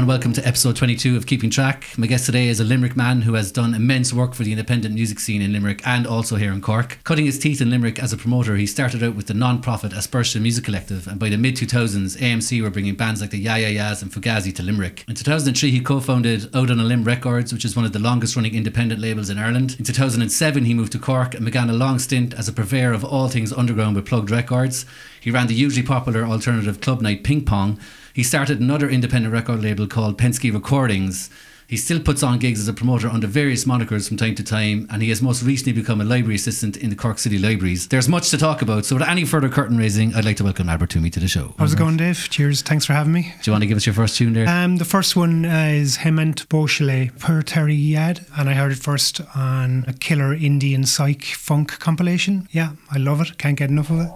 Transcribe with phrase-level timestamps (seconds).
[0.00, 1.84] and welcome to episode 22 of Keeping Track.
[1.98, 4.94] My guest today is a Limerick man who has done immense work for the independent
[4.94, 6.98] music scene in Limerick and also here in Cork.
[7.04, 10.42] Cutting his teeth in Limerick as a promoter, he started out with the non-profit Aspersion
[10.42, 13.68] Music Collective, and by the mid 2000s, AMC were bringing bands like the Yeah Yeah
[13.68, 15.04] Yeahs and Fugazi to Limerick.
[15.06, 18.54] In 2003, he co-founded Out on a Limb Records, which is one of the longest-running
[18.54, 19.76] independent labels in Ireland.
[19.78, 23.04] In 2007, he moved to Cork and began a long stint as a purveyor of
[23.04, 24.86] all things underground with Plugd Records.
[25.20, 27.78] He ran the hugely popular alternative club night Ping Pong
[28.20, 31.30] he started another independent record label called Penske Recordings.
[31.66, 34.86] He still puts on gigs as a promoter under various monikers from time to time,
[34.90, 37.88] and he has most recently become a library assistant in the Cork City Libraries.
[37.88, 40.68] There's much to talk about, so without any further curtain raising, I'd like to welcome
[40.68, 41.54] Albert Twomey to the show.
[41.56, 42.28] How's it going, Dave?
[42.28, 42.60] Cheers.
[42.60, 43.32] Thanks for having me.
[43.40, 44.46] Do you want to give us your first tune there?
[44.46, 49.22] Um, the first one is Hement Beauchelet per Terry Yad, and I heard it first
[49.34, 52.48] on a killer Indian psych funk compilation.
[52.50, 53.38] Yeah, I love it.
[53.38, 54.10] Can't get enough of it.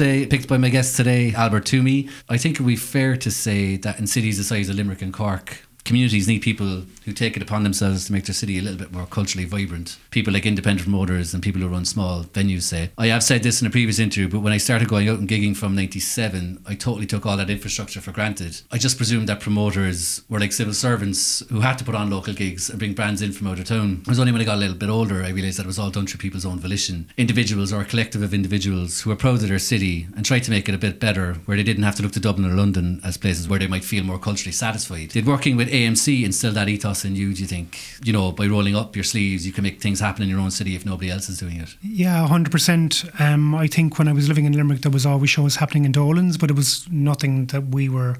[0.00, 2.10] Beauchelet, picked by my guest today, Albert Twomey.
[2.26, 5.02] I think it would be fair to say that in cities the size of Limerick
[5.02, 5.59] and Cork,
[5.90, 8.92] communities need people who take it upon themselves to make their city a little bit
[8.92, 9.98] more culturally vibrant.
[10.12, 12.90] People like independent promoters and people who run small venues say.
[12.96, 15.28] I have said this in a previous interview, but when I started going out and
[15.28, 18.60] gigging from 97, I totally took all that infrastructure for granted.
[18.70, 22.34] I just presumed that promoters were like civil servants who had to put on local
[22.34, 24.02] gigs and bring brands in from out of town.
[24.02, 25.80] It was only when I got a little bit older I realised that it was
[25.80, 27.10] all done through people's own volition.
[27.16, 30.52] Individuals or a collective of individuals who were proud of their city and tried to
[30.52, 33.00] make it a bit better, where they didn't have to look to Dublin or London
[33.02, 35.08] as places where they might feel more culturally satisfied.
[35.08, 37.78] Did working with AMC instill that ethos in you, do you think?
[38.02, 40.50] You know, by rolling up your sleeves, you can make things happen in your own
[40.50, 41.74] city if nobody else is doing it.
[41.82, 43.20] Yeah, 100%.
[43.20, 45.92] Um, I think when I was living in Limerick, there was always shows happening in
[45.92, 48.16] Dolan's, but it was nothing that we were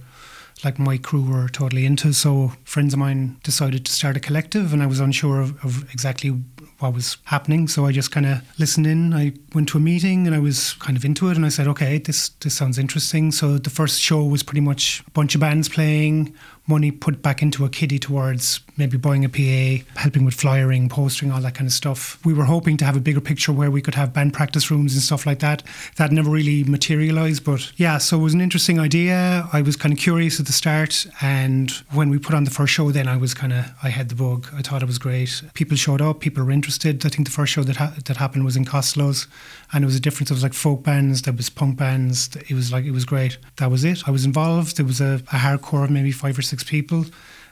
[0.65, 2.13] like my crew were totally into.
[2.13, 5.91] So friends of mine decided to start a collective, and I was unsure of, of
[5.93, 6.31] exactly
[6.79, 7.69] what was happening.
[7.69, 9.13] So I just kind of listened in.
[9.15, 11.69] I went to a meeting and I was kind of into it, and I said,
[11.69, 13.33] okay, this this sounds interesting.
[13.33, 16.35] So the first show was pretty much a bunch of bands playing,
[16.67, 21.31] money put back into a kitty towards maybe buying a PA, helping with flyering, postering,
[21.31, 22.19] all that kind of stuff.
[22.25, 24.95] We were hoping to have a bigger picture where we could have band practice rooms
[24.95, 25.63] and stuff like that.
[25.97, 29.49] That never really materialized, but yeah, so it was an interesting idea.
[29.53, 32.73] I was kind of curious at the start, and when we put on the first
[32.73, 34.49] show, then I was kind of I had the bug.
[34.55, 35.43] I thought it was great.
[35.55, 37.05] People showed up, people were interested.
[37.05, 39.27] I think the first show that ha- that happened was in Costello's,
[39.73, 40.31] and it was a difference.
[40.31, 42.31] It was like folk bands, there was punk bands.
[42.49, 43.39] It was like it was great.
[43.57, 44.09] That was it.
[44.09, 44.77] I was involved.
[44.77, 47.07] There was a, a hardcore maybe five or six people,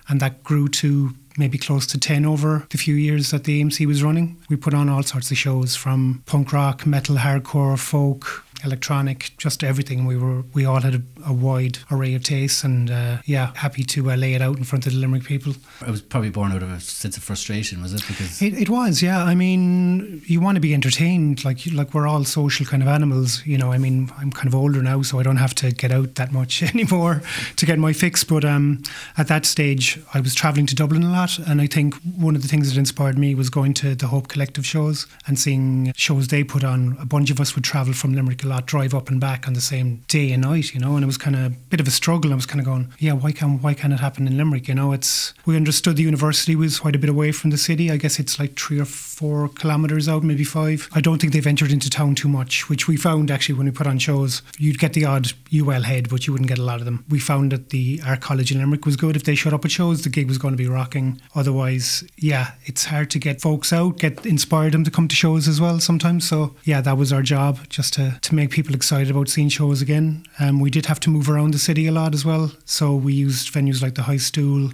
[0.08, 3.86] and that grew to maybe close to 10 over the few years that the AMC
[3.86, 4.36] was running.
[4.50, 9.62] We put on all sorts of shows from punk rock, metal, hardcore, folk, electronic, just
[9.62, 10.06] everything.
[10.06, 13.84] We were we all had a, a wide array of tastes, and uh, yeah, happy
[13.84, 15.54] to uh, lay it out in front of the Limerick people.
[15.80, 18.02] It was probably born out of a sense of frustration, was it?
[18.06, 19.22] Because it, it was, yeah.
[19.22, 23.44] I mean, you want to be entertained, like like we're all social kind of animals,
[23.46, 23.72] you know.
[23.72, 26.32] I mean, I'm kind of older now, so I don't have to get out that
[26.32, 27.22] much anymore
[27.56, 28.24] to get my fix.
[28.24, 28.82] But um,
[29.16, 32.42] at that stage, I was traveling to Dublin a lot, and I think one of
[32.42, 36.28] the things that inspired me was going to the Hope Collective shows and seeing shows
[36.28, 36.96] they put on.
[37.00, 39.60] A bunch of us would travel from Limerick lot, drive up and back on the
[39.60, 41.90] same day and night, you know, and it was kind of a bit of a
[41.90, 42.32] struggle.
[42.32, 44.68] I was kind of going, yeah, why can't why can't it happen in Limerick?
[44.68, 47.90] You know, it's we understood the university was quite a bit away from the city.
[47.90, 50.88] I guess it's like three or four kilometres out, maybe five.
[50.92, 53.72] I don't think they've entered into town too much, which we found actually when we
[53.72, 54.42] put on shows.
[54.58, 57.04] You'd get the odd UL head, but you wouldn't get a lot of them.
[57.08, 59.16] We found that the Art College in Limerick was good.
[59.16, 61.20] If they showed up at shows, the gig was going to be rocking.
[61.34, 65.48] Otherwise, yeah, it's hard to get folks out, get inspired them to come to shows
[65.48, 66.28] as well sometimes.
[66.28, 69.82] So yeah, that was our job, just to, to make people excited about seeing shows
[69.82, 70.24] again.
[70.38, 72.52] Um, we did have to move around the city a lot as well.
[72.64, 74.70] So we used venues like the High Stool,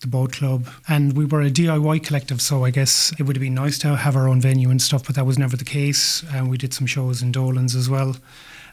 [0.00, 2.40] the boat club and we were a DIY collective.
[2.40, 5.04] So I guess it would have been nice to have our own venue and stuff
[5.04, 6.22] but that was never the case.
[6.32, 8.16] And we did some shows in Dolan's as well.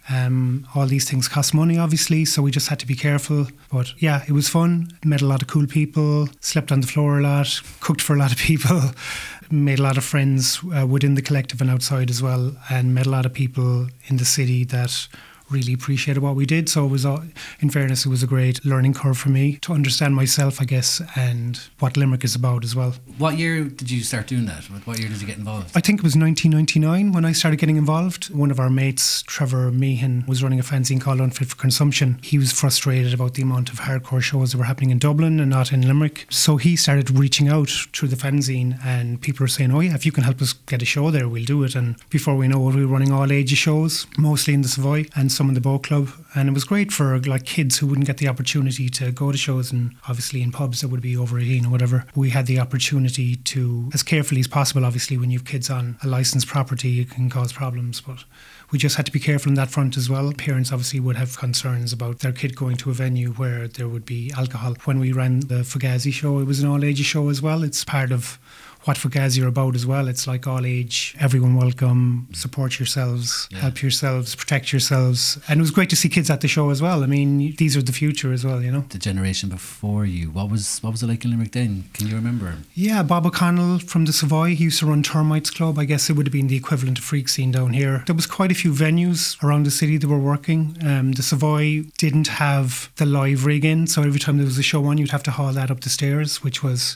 [0.08, 3.48] Um, all these things cost money obviously so we just had to be careful.
[3.72, 4.92] But yeah it was fun.
[5.04, 8.20] Met a lot of cool people slept on the floor a lot cooked for a
[8.20, 8.82] lot of people
[9.52, 13.06] made a lot of friends uh, within the collective and outside as well and met
[13.06, 15.08] a lot of people in the city that
[15.50, 16.70] really appreciated what we did.
[16.70, 20.16] So it was, in fairness, it was a great learning curve for me to understand
[20.16, 22.96] myself, I guess, and what Limerick is about as well.
[23.18, 24.64] What year did you start doing that?
[24.86, 25.72] What year did you get involved?
[25.76, 28.34] I think it was 1999 when I started getting involved.
[28.34, 32.20] One of our mates, Trevor Meehan, was running a fanzine called Unfit for Consumption.
[32.22, 35.50] He was frustrated about the amount of hardcore shows that were happening in Dublin and
[35.50, 36.26] not in Limerick.
[36.30, 40.06] So he started reaching out through the fanzine, and people were saying, "Oh yeah, if
[40.06, 42.68] you can help us get a show there, we'll do it." And before we know
[42.70, 45.06] it, we were running all ages shows, mostly in the Savoy.
[45.16, 48.08] And some in the boat club, and it was great for like kids who wouldn't
[48.08, 51.38] get the opportunity to go to shows, and obviously in pubs that would be over
[51.38, 52.06] 18 or whatever.
[52.16, 55.98] We had the opportunity to, as carefully as possible, obviously when you have kids on
[56.04, 58.24] a licensed property, it can cause problems, but
[58.72, 60.32] we just had to be careful in that front as well.
[60.34, 64.06] Parents obviously would have concerns about their kid going to a venue where there would
[64.06, 64.76] be alcohol.
[64.86, 67.64] When we ran the Fugazi show, it was an all ages show as well.
[67.64, 68.40] It's part of
[68.86, 70.08] what Fugazi are about as well.
[70.08, 73.60] It's like all age, everyone welcome, support yourselves, yeah.
[73.60, 75.40] help yourselves, protect yourselves.
[75.48, 77.04] And it was great to see kids at the show as well.
[77.04, 78.86] I mean, these are the future as well, you know.
[78.90, 81.86] The generation before you, what was what was it like in Limerick then?
[81.94, 82.58] Can you remember?
[82.76, 85.80] Yeah, Bob O'Connell from the Savoy, he used to run Termites Club.
[85.80, 88.04] I guess it would have been the equivalent of Freak Scene down here.
[88.06, 90.78] There was quite a few venues around the city that were working.
[90.86, 94.64] Um, the Savoy didn't have the live rig in, so every time there was a
[94.64, 96.96] show on, you'd have to haul that up the stairs, which was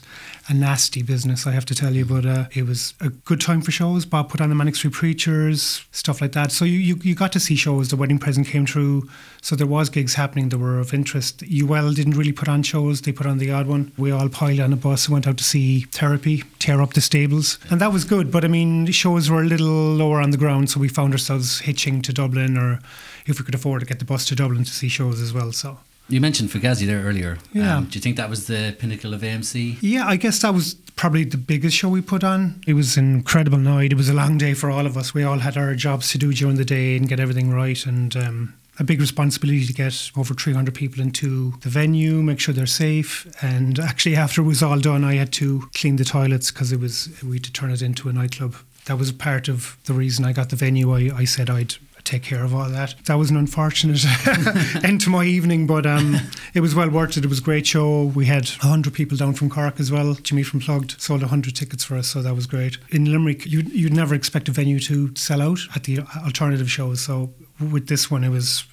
[0.50, 2.04] a nasty business, I have to tell you.
[2.04, 4.04] But uh, it was a good time for shows.
[4.04, 6.50] Bob put on the Manic Street Preachers, stuff like that.
[6.50, 7.88] So you, you, you got to see shows.
[7.88, 9.08] The Wedding Present came through.
[9.42, 11.44] So there was gigs happening that were of interest.
[11.44, 13.02] UL didn't really put on shows.
[13.02, 13.92] They put on the odd one.
[13.96, 17.00] We all piled on a bus and went out to see Therapy, tear up the
[17.00, 17.58] stables.
[17.70, 18.32] And that was good.
[18.32, 20.68] But I mean, shows were a little lower on the ground.
[20.70, 22.80] So we found ourselves hitching to Dublin or
[23.26, 25.52] if we could afford to get the bus to Dublin to see shows as well.
[25.52, 25.78] So
[26.10, 27.38] you mentioned Fugazi there earlier.
[27.52, 27.76] Yeah.
[27.76, 29.78] Um, do you think that was the pinnacle of AMC?
[29.80, 32.62] Yeah, I guess that was probably the biggest show we put on.
[32.66, 33.92] It was an incredible night.
[33.92, 35.14] It was a long day for all of us.
[35.14, 37.86] We all had our jobs to do during the day and get everything right.
[37.86, 42.54] And um, a big responsibility to get over 300 people into the venue, make sure
[42.54, 43.26] they're safe.
[43.42, 46.80] And actually, after it was all done, I had to clean the toilets because it
[46.80, 48.56] was we had to turn it into a nightclub.
[48.86, 50.92] That was part of the reason I got the venue.
[50.92, 52.94] I, I said I'd take care of all that.
[53.06, 54.04] That was an unfortunate
[54.84, 56.16] end to my evening, but um,
[56.54, 57.24] it was well worth it.
[57.24, 58.04] It was a great show.
[58.04, 60.14] We had 100 people down from Cork as well.
[60.14, 62.78] Jimmy from Plugd sold 100 tickets for us, so that was great.
[62.90, 67.00] In Limerick, you'd, you'd never expect a venue to sell out at the alternative shows.
[67.00, 67.32] So
[67.70, 68.64] with this one, it was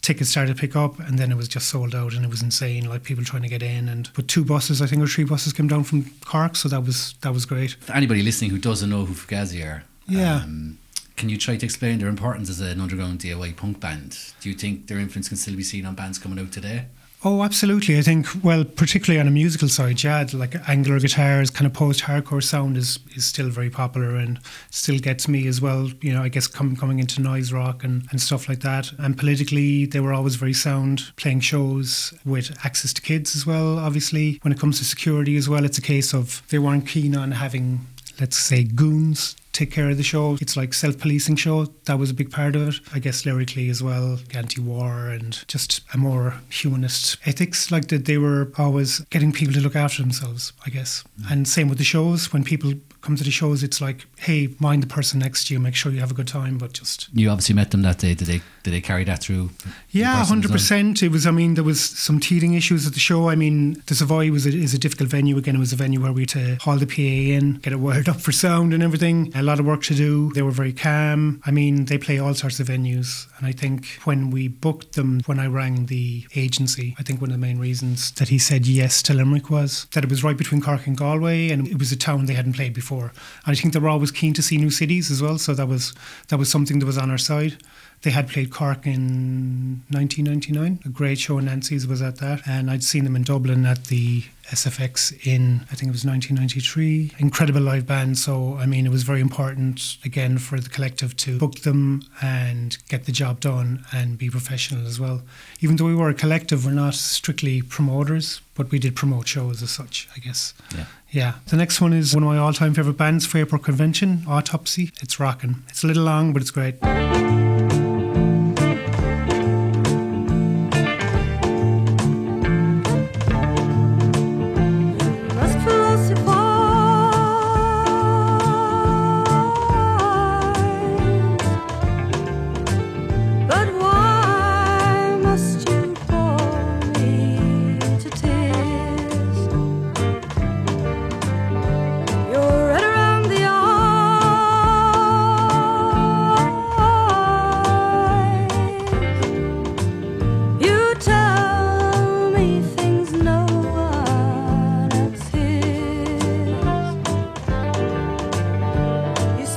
[0.00, 2.40] tickets started to pick up and then it was just sold out and it was
[2.40, 5.24] insane like people trying to get in and but two buses I think or three
[5.24, 8.88] buses came down from Cork so that was that was great anybody listening who doesn't
[8.88, 10.36] know who Fugazi are, Yeah.
[10.44, 10.78] um,
[11.18, 14.16] can you try to explain their importance as an underground DIY punk band?
[14.40, 16.86] Do you think their influence can still be seen on bands coming out today?
[17.24, 17.98] Oh, absolutely.
[17.98, 22.44] I think, well, particularly on a musical side, yeah, like angular guitars, kind of post-hardcore
[22.44, 24.38] sound is, is still very popular and
[24.70, 25.90] still gets me as well.
[26.00, 28.92] You know, I guess com- coming into noise rock and, and stuff like that.
[28.98, 33.80] And politically, they were always very sound, playing shows with access to kids as well.
[33.80, 37.16] Obviously, when it comes to security as well, it's a case of they weren't keen
[37.16, 37.84] on having,
[38.20, 40.38] let's say, goons take care of the show.
[40.40, 41.66] It's like self-policing show.
[41.86, 42.80] That was a big part of it.
[42.94, 47.70] I guess lyrically as well, anti-war and just a more humanist ethics.
[47.70, 50.52] Like that, they were always getting people to look after themselves.
[50.64, 51.30] I guess, mm.
[51.30, 52.32] and same with the shows.
[52.32, 55.60] When people come to the shows, it's like, hey, mind the person next to you.
[55.60, 58.14] Make sure you have a good time, but just You obviously met them that day.
[58.14, 59.50] Did they did they carry that through?
[59.90, 61.02] yeah, hundred percent.
[61.02, 61.26] It was.
[61.26, 63.30] I mean, there was some teething issues at the show.
[63.30, 65.38] I mean, the Savoy was a, is a difficult venue.
[65.38, 67.76] Again, it was a venue where we had to haul the PA in, get it
[67.76, 69.32] wired up for sound and everything.
[69.34, 70.30] A lot of work to do.
[70.34, 71.42] They were very calm.
[71.46, 75.20] I mean, they play all sorts of venues, and I think when we booked them,
[75.24, 78.66] when I rang the agency, I think one of the main reasons that he said
[78.66, 81.90] yes to Limerick was that it was right between Cork and Galway, and it was
[81.90, 83.12] a town they hadn't played before.
[83.46, 85.38] And I think they were always keen to see new cities as well.
[85.38, 85.94] So that was
[86.28, 87.56] that was something that was on our side.
[88.02, 90.80] They had played Cork in 1999.
[90.84, 91.38] A great show.
[91.40, 95.74] Nancy's was at that, and I'd seen them in Dublin at the SFX in I
[95.74, 97.12] think it was 1993.
[97.18, 98.16] Incredible live band.
[98.18, 102.78] So I mean, it was very important again for the collective to book them and
[102.88, 105.22] get the job done and be professional as well.
[105.60, 109.62] Even though we were a collective, we're not strictly promoters, but we did promote shows
[109.62, 110.08] as such.
[110.16, 110.54] I guess.
[110.74, 110.84] Yeah.
[111.10, 111.32] Yeah.
[111.48, 114.92] The next one is one of my all-time favorite bands, Fairport Convention, Autopsy.
[115.00, 115.64] It's rocking.
[115.68, 116.76] It's a little long, but it's great.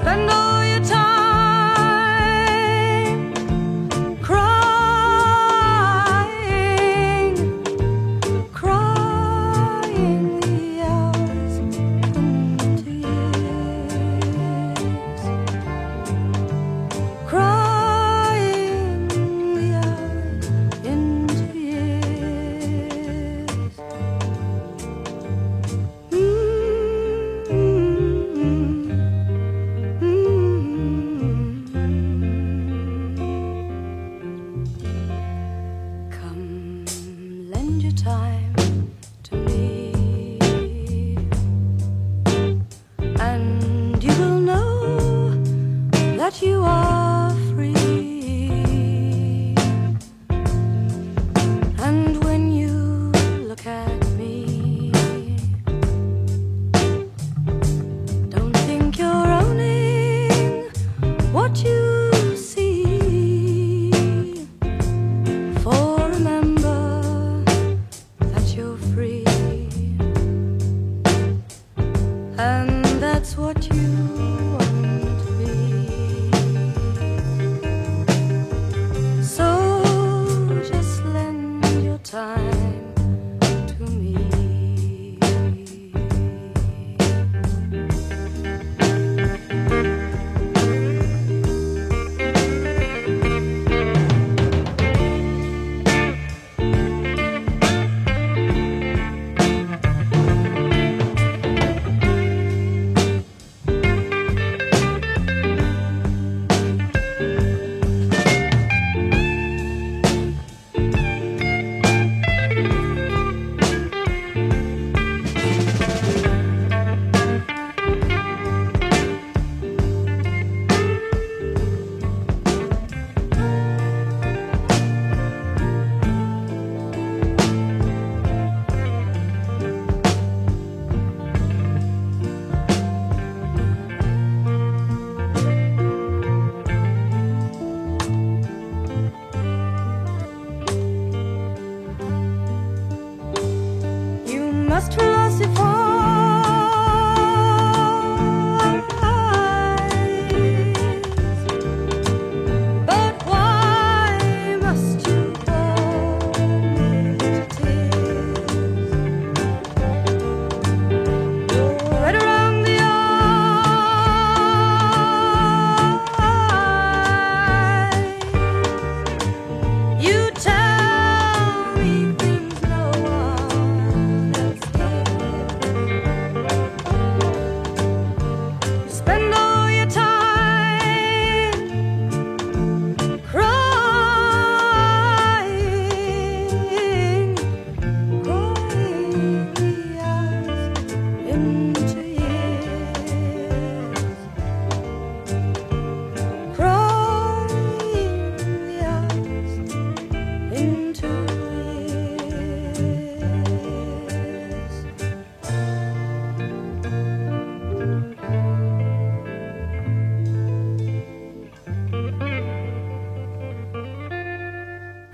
[0.04, 0.41] 奋斗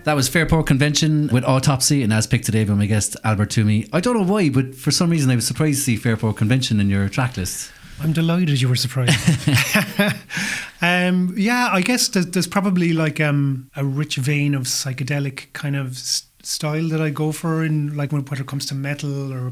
[0.07, 3.89] That was Fairport Convention with Autopsy and as picked today by my guest Albert Twomey.
[3.91, 6.79] I don't know why, but for some reason I was surprised to see Fairport Convention
[6.79, 7.73] in your track list.
[8.01, 9.19] I'm delighted you were surprised.
[10.81, 15.75] um, yeah, I guess there's, there's probably like um, a rich vein of psychedelic kind
[15.75, 19.33] of s- style that I go for in like when whether it comes to metal
[19.33, 19.51] or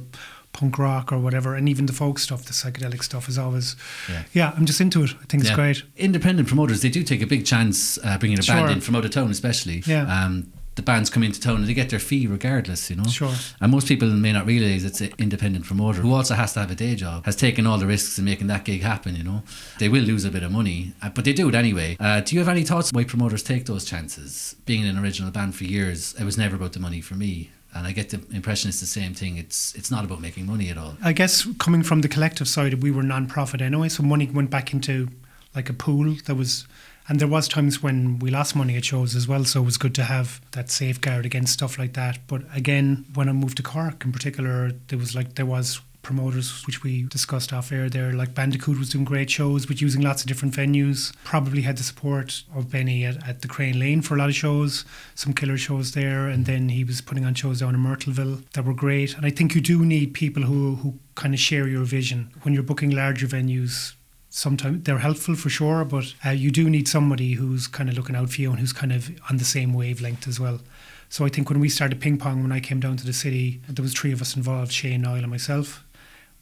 [0.56, 3.76] punk rock or whatever, and even the folk stuff, the psychedelic stuff is always.
[4.10, 4.24] Yeah.
[4.34, 5.12] Yeah, I'm just into it.
[5.22, 5.84] I think it's great.
[5.98, 9.06] Independent promoters, they do take a big chance uh, bringing a band in from out
[9.06, 9.84] of town, especially.
[9.86, 10.04] Yeah.
[10.04, 13.06] Um, the bands come into town and they get their fee regardless, you know.
[13.06, 13.34] Sure.
[13.62, 16.72] And most people may not realise it's an independent promoter who also has to have
[16.72, 19.44] a day job, has taken all the risks in making that gig happen, you know.
[19.80, 21.96] They will lose a bit of money, uh, but they do it anyway.
[22.00, 24.56] Uh, do you have any thoughts why promoters take those chances?
[24.66, 27.52] Being in an original band for years, it was never about the money for me.
[27.76, 29.38] And I get the impression it's the same thing.
[29.38, 30.96] It's it's not about making money at all.
[31.04, 34.74] I guess coming from the collective side, we were non-profit anyway, so money went back
[34.74, 35.10] into
[35.54, 36.68] like a pool that was,
[37.08, 39.46] and there was times when we lost money at shows as well.
[39.46, 42.20] So it was good to have that safeguard against stuff like that.
[42.28, 46.64] But again, when I moved to Cork in particular, there was like there was promoters
[46.68, 48.14] which we discussed off air there.
[48.14, 51.14] Like Bandicoot was doing great shows but using lots of different venues.
[51.24, 54.36] Probably had the support of Benny at, at the Crane Lane for a lot of
[54.36, 56.28] shows some killer shows there.
[56.28, 59.18] And then he was putting on shows down in Myrtleville that were great.
[59.18, 62.32] And I think you do need people who who kind of share your vision.
[62.44, 63.94] When you're booking larger venues
[64.30, 68.18] sometimes they're helpful for sure but uh, you do need somebody who's kind of looking
[68.18, 70.60] out for you and who's kind of on the same wavelength as well.
[71.08, 73.62] So I think when we started ping pong when I came down to the city
[73.70, 75.85] there was three of us involved Shane Niall and myself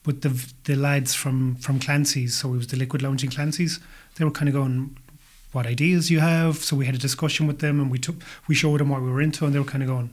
[0.03, 3.79] but the the lads from from Clancy's, so it was the Liquid Lounge in Clancy's,
[4.15, 4.97] they were kind of going,
[5.51, 8.55] "What ideas you have?" So we had a discussion with them, and we took we
[8.55, 10.09] showed them what we were into, and they were kind of going,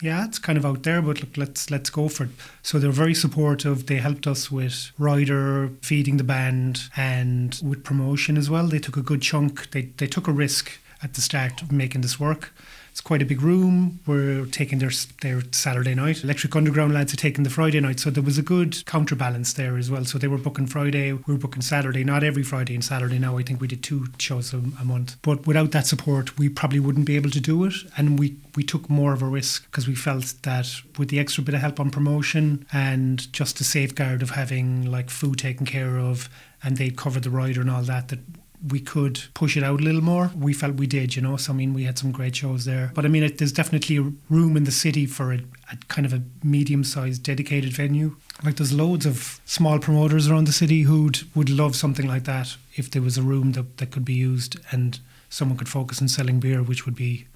[0.00, 2.30] "Yeah, it's kind of out there, but look, let's let's go for it."
[2.62, 3.86] So they were very supportive.
[3.86, 8.66] They helped us with rider, feeding the band, and with promotion as well.
[8.68, 9.70] They took a good chunk.
[9.70, 10.70] They they took a risk
[11.02, 12.52] at the start of making this work.
[12.96, 14.00] It's quite a big room.
[14.06, 16.24] We're taking their their Saturday night.
[16.24, 19.76] Electric Underground lads are taking the Friday night, so there was a good counterbalance there
[19.76, 20.06] as well.
[20.06, 22.04] So they were booking Friday, we were booking Saturday.
[22.04, 23.36] Not every Friday and Saturday now.
[23.36, 25.16] I think we did two shows a, a month.
[25.20, 28.62] But without that support, we probably wouldn't be able to do it, and we we
[28.62, 31.78] took more of a risk because we felt that with the extra bit of help
[31.78, 36.30] on promotion and just the safeguard of having like food taken care of,
[36.62, 38.20] and they'd cover the rider and all that, that
[38.68, 40.30] we could push it out a little more.
[40.36, 41.36] We felt we did, you know.
[41.36, 42.92] So I mean, we had some great shows there.
[42.94, 43.98] But I mean, it, there's definitely
[44.30, 45.40] room in the city for a,
[45.72, 48.16] a kind of a medium-sized dedicated venue.
[48.44, 52.56] Like there's loads of small promoters around the city who'd would love something like that
[52.74, 56.08] if there was a room that, that could be used and someone could focus on
[56.08, 57.26] selling beer, which would be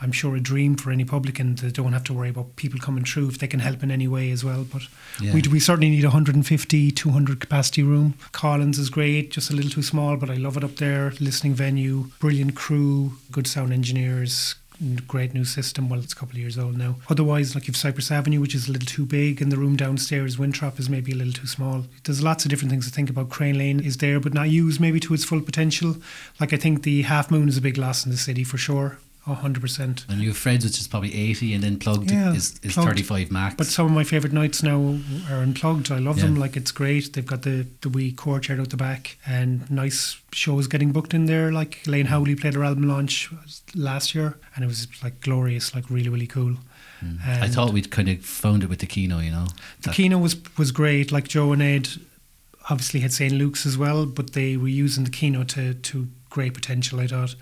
[0.00, 3.04] I'm sure a dream for any publican that don't have to worry about people coming
[3.04, 4.64] through if they can help in any way as well.
[4.64, 4.82] But
[5.20, 5.34] Yeah.
[5.34, 8.14] we, we certainly need a 150, 200 capacity room.
[8.32, 11.12] Collins is great, just a little too small, but I love it up there.
[11.18, 14.54] Listening venue, brilliant crew, good sound engineers.
[15.08, 15.88] Great new system.
[15.88, 16.94] Well, it's a couple of years old now.
[17.10, 20.38] Otherwise, like you've Cypress Avenue, which is a little too big, and the room downstairs,
[20.38, 21.86] Winthrop, is maybe a little too small.
[22.04, 23.28] There's lots of different things to think about.
[23.28, 25.96] Crane Lane is there, but not used maybe to its full potential.
[26.38, 28.98] Like I think the Half Moon is a big loss in the city for sure.
[29.36, 30.08] 100%.
[30.08, 33.30] And you have Fred's, which is probably 80, and then Plugd Yeah, is, is 35
[33.30, 33.54] max.
[33.56, 34.98] But some of my favourite nights now
[35.30, 35.90] are unplugged.
[35.90, 36.36] I love them.
[36.36, 37.12] Like it's great.
[37.12, 41.26] They've got the the wee courtyard out the back and nice shows getting booked in
[41.26, 41.52] there.
[41.52, 43.30] Like Lane Howley played her album launch
[43.74, 46.56] last year, and it was like glorious, like really really cool.
[47.00, 47.16] Hmm.
[47.24, 49.46] I thought we'd kind of found it with the Kino, you know.
[49.82, 51.12] the That- Kino was was great.
[51.12, 51.88] Like Joe and Ed
[52.70, 56.54] obviously had St Luke's as well, but they were using the Kino to to great
[56.54, 57.00] potential.
[57.00, 57.34] I thought.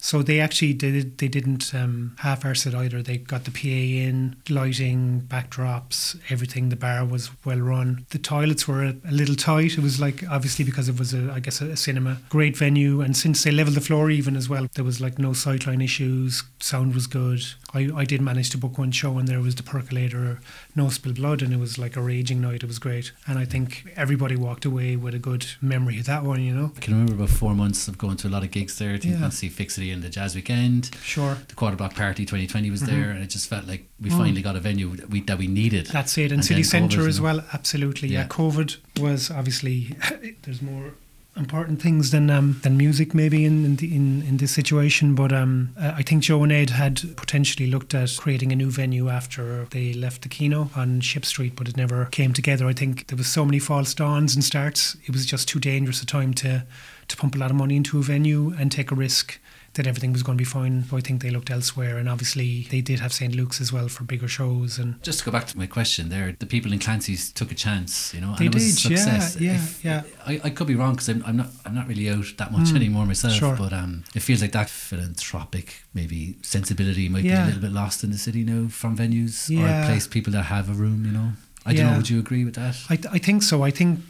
[0.00, 1.18] So they actually did.
[1.18, 3.02] They didn't um, half-arse it either.
[3.02, 6.68] They got the PA in, lighting, backdrops, everything.
[6.68, 8.06] The bar was well run.
[8.10, 9.72] The toilets were a, a little tight.
[9.72, 12.18] It was like obviously because it was a, I guess, a, a cinema.
[12.28, 15.30] Great venue, and since they leveled the floor even as well, there was like no
[15.30, 16.42] sightline issues.
[16.60, 17.42] Sound was good.
[17.74, 20.40] I, I did manage to book one show, and there was the percolator,
[20.74, 22.62] no spill blood, and it was like a raging night.
[22.62, 26.22] It was great, and I think everybody walked away with a good memory of that
[26.24, 26.40] one.
[26.42, 28.78] You know, I can remember about four months of going to a lot of gigs
[28.78, 28.94] there.
[28.94, 29.20] I think Yeah.
[29.22, 29.28] yeah.
[29.30, 29.48] see
[29.88, 30.90] Fixity and the Jazz Weekend.
[31.02, 31.36] sure.
[31.48, 32.86] The Quarter Block Party 2020 was Mhm.
[32.86, 34.18] there, and it just felt like we Mm.
[34.18, 35.86] finally got a venue that we, that we needed.
[35.86, 37.44] That's it, and, And city centre as well.
[37.52, 38.20] Absolutely, yeah.
[38.22, 38.28] Yeah.
[38.28, 39.94] COVID was obviously
[40.42, 40.92] there's more
[41.36, 45.14] important things than um, than music maybe in in, the, in in this situation.
[45.14, 48.70] But um, uh, I think Joe and Ed had potentially looked at creating a new
[48.70, 52.66] venue after they left the Kino on Ship Street, but it never came together.
[52.66, 54.96] I think there was so many false dawns and starts.
[55.06, 56.64] It was just too dangerous a time to
[57.08, 59.38] to pump a lot of money into a venue and take a risk.
[59.78, 60.84] That everything was going to be fine.
[60.90, 63.86] So I think they looked elsewhere, and obviously they did have St Luke's as well
[63.88, 64.76] for bigger shows.
[64.78, 67.54] And Just to go back to my question there, the people in Clancy's took a
[67.54, 69.36] chance, you know, They and it was a did, yeah, success.
[69.40, 70.02] yeah, If- yeah.
[70.26, 72.68] I, I could be wrong because I'm, I'm not I'm not really out that much
[72.70, 73.56] Mm, anymore myself, sure.
[73.56, 78.02] but um, it feels like that philanthropic maybe sensibility might be a little bit lost
[78.04, 79.82] in the city now from venues Yeah.
[79.82, 81.32] or place people that have a room, you know.
[81.64, 81.96] I don't know.
[81.98, 82.76] Would you agree with that?
[82.88, 83.62] I, th- I think so.
[83.62, 84.00] I think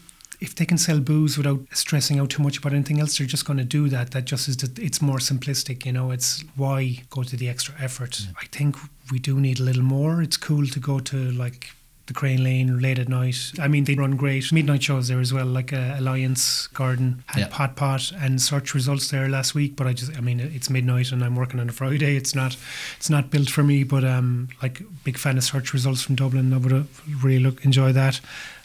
[0.40, 3.44] if they can sell booze without stressing out too much about anything else, they're just
[3.44, 4.12] going to do that.
[4.12, 6.10] That just is that it's more simplistic, you know.
[6.10, 8.20] It's why go to the extra effort.
[8.40, 8.76] I think
[9.10, 10.22] we do need a little more.
[10.22, 11.70] It's cool to go to like
[12.06, 13.52] the Crane Lane late at night.
[13.60, 15.44] I mean, they run great midnight shows there as well.
[15.44, 17.48] Like uh, Alliance Garden had Yeah.
[17.50, 19.76] Pot Pot and search results there last week.
[19.76, 22.16] But I just, I mean, it's midnight and I'm working on a Friday.
[22.16, 22.56] It's not,
[22.96, 23.82] it's not built for me.
[23.84, 26.54] But um, like big fan of search results from Dublin.
[26.54, 26.82] I would uh,
[27.22, 28.20] really look enjoy that.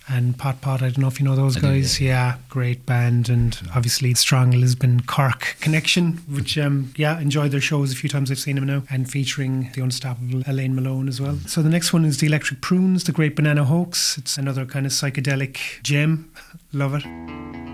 [0.07, 2.01] And Pot Pot, I don't know if you know those I guys.
[2.01, 2.35] yeah.
[2.49, 6.17] great band, and obviously strong Lisbon Cork connection.
[6.29, 8.29] Which, um, yeah, enjoyed their shows a few times.
[8.29, 11.37] I've seen them now, and featuring the unstoppable Elaine Malone as well.
[11.47, 14.17] So the next one is the Electric Prunes, the Great Banana Hoax.
[14.17, 16.29] It's another kind of psychedelic gem.
[16.73, 17.72] Love it.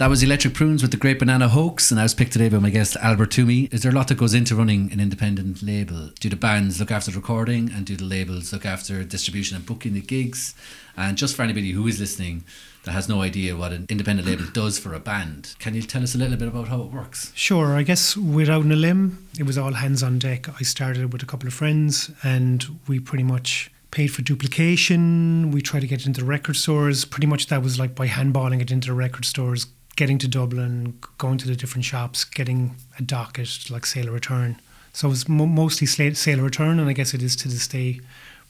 [0.00, 2.58] That was Electric Prunes with the Great Banana Hoax, and I was picked today by
[2.58, 3.70] my guest Albert Twomey.
[3.70, 6.08] Is there a lot that goes into running an independent label?
[6.18, 9.66] Do the bands look after the recording, and do the labels look after distribution and
[9.66, 10.54] booking the gigs?
[10.96, 12.44] And just for anybody who is listening
[12.84, 16.02] that has no idea what an independent label does for a band, can you tell
[16.02, 17.30] us a little bit about how it works?
[17.34, 20.48] Sure, I guess without a limb, it was all hands on deck.
[20.48, 25.50] I started with a couple of friends, and we pretty much paid for duplication.
[25.50, 27.04] We tried to get into record stores.
[27.04, 30.98] Pretty much that was like by handballing it into the record stores, getting to Dublin,
[31.18, 34.60] going to the different shops, getting a docket like sale or return.
[34.92, 37.68] So it was mo- mostly sale or return, and I guess it is to this
[37.68, 38.00] day.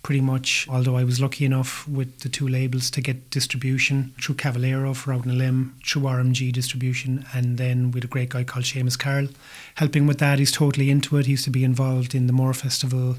[0.03, 4.37] Pretty much, although I was lucky enough with the two labels to get distribution through
[4.37, 8.43] Cavallero for Out on a Limb, through RMG distribution, and then with a great guy
[8.43, 9.29] called Seamus Carroll
[9.75, 10.39] helping with that.
[10.39, 11.27] He's totally into it.
[11.27, 13.17] He used to be involved in the Moore Festival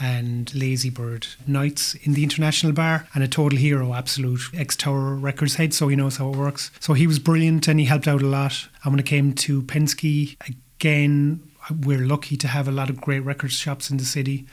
[0.00, 5.14] and Lazy Bird nights in the International Bar and a total hero, absolute ex Tower
[5.14, 6.70] Records head, so he knows how it works.
[6.80, 8.68] So he was brilliant and he helped out a lot.
[8.82, 10.36] And when it came to Penske,
[10.78, 11.48] again,
[11.84, 14.46] we're lucky to have a lot of great record shops in the city.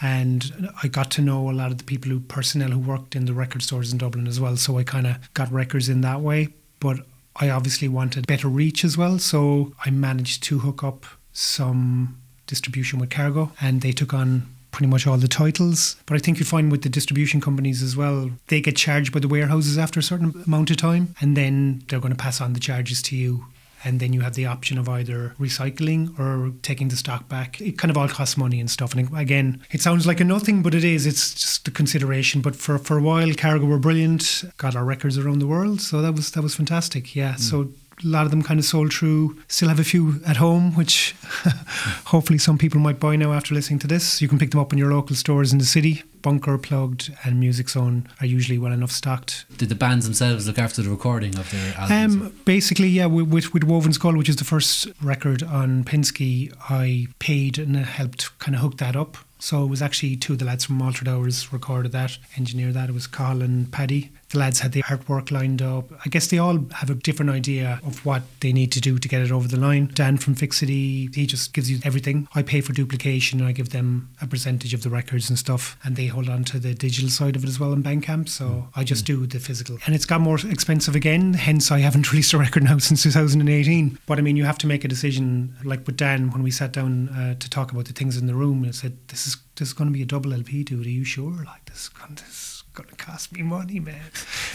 [0.00, 3.26] And I got to know a lot of the people who personnel who worked in
[3.26, 4.56] the record stores in Dublin as well.
[4.56, 6.48] So I kind of got records in that way.
[6.80, 6.98] But
[7.36, 9.18] I obviously wanted better reach as well.
[9.18, 14.88] So I managed to hook up some distribution with Cargo and they took on pretty
[14.88, 15.96] much all the titles.
[16.06, 19.20] But I think you find with the distribution companies as well, they get charged by
[19.20, 22.54] the warehouses after a certain amount of time, and then they're going to pass on
[22.54, 23.46] the charges to you.
[23.84, 27.60] And then you have the option of either recycling or taking the stock back.
[27.60, 28.94] It kind of all costs money and stuff.
[28.94, 31.04] And again, it sounds like a nothing, but it is.
[31.04, 32.42] It's just a consideration.
[32.42, 34.44] But for, for a while, Cargo were brilliant.
[34.56, 37.16] Got our records around the world, so that was that was fantastic.
[37.16, 37.34] Yeah.
[37.34, 37.40] Mm.
[37.40, 39.36] So a lot of them kind of sold through.
[39.48, 41.14] Still have a few at home, which
[42.06, 44.20] hopefully some people might buy now after listening to this.
[44.20, 46.02] You can pick them up in your local stores in the city.
[46.22, 49.44] Bunker, Plugd, and Music Zone are usually well enough stocked.
[49.58, 52.22] Did the bands themselves look after the recording of their albums?
[52.22, 57.08] Um, basically, yeah, with, with, Woven Skull, which is the first record on Penske, I
[57.18, 59.16] paid and helped kind of hook that up.
[59.40, 62.88] So it was actually two of the lads from Altered Hours recorded that, engineered that.
[62.88, 64.12] It was Carl and Paddy.
[64.32, 65.90] The lads had the artwork lined up.
[66.06, 69.06] I guess they all have a different idea of what they need to do to
[69.06, 69.90] get it over the line.
[69.92, 72.26] Dan from Fixity, he just gives you everything.
[72.34, 75.76] I pay for duplication and I give them a percentage of the records and stuff,
[75.84, 78.30] and they hold on to the digital side of it as well in Bandcamp.
[78.30, 79.76] So I just do the physical.
[79.84, 83.98] And it's got more expensive again, hence I haven't released a record now since 2018.
[84.06, 85.54] But I mean, you have to make a decision.
[85.62, 88.34] Like with Dan, when we sat down uh, to talk about the things in the
[88.34, 90.86] room, I said, This is this is going to be a double LP, dude.
[90.86, 91.44] Are you sure?
[91.44, 92.24] Like, this is going to.
[92.24, 94.10] This going to cost me money, man.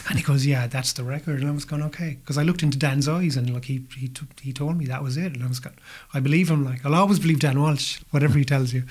[0.09, 1.41] And he goes, yeah, that's the record.
[1.41, 2.17] And I was going, okay.
[2.21, 5.03] Because I looked into Dan's eyes and like he he, t- he told me that
[5.03, 5.33] was it.
[5.33, 5.77] And I was going,
[6.13, 6.65] I believe him.
[6.65, 8.83] Like, I'll always believe Dan Walsh, whatever he tells you.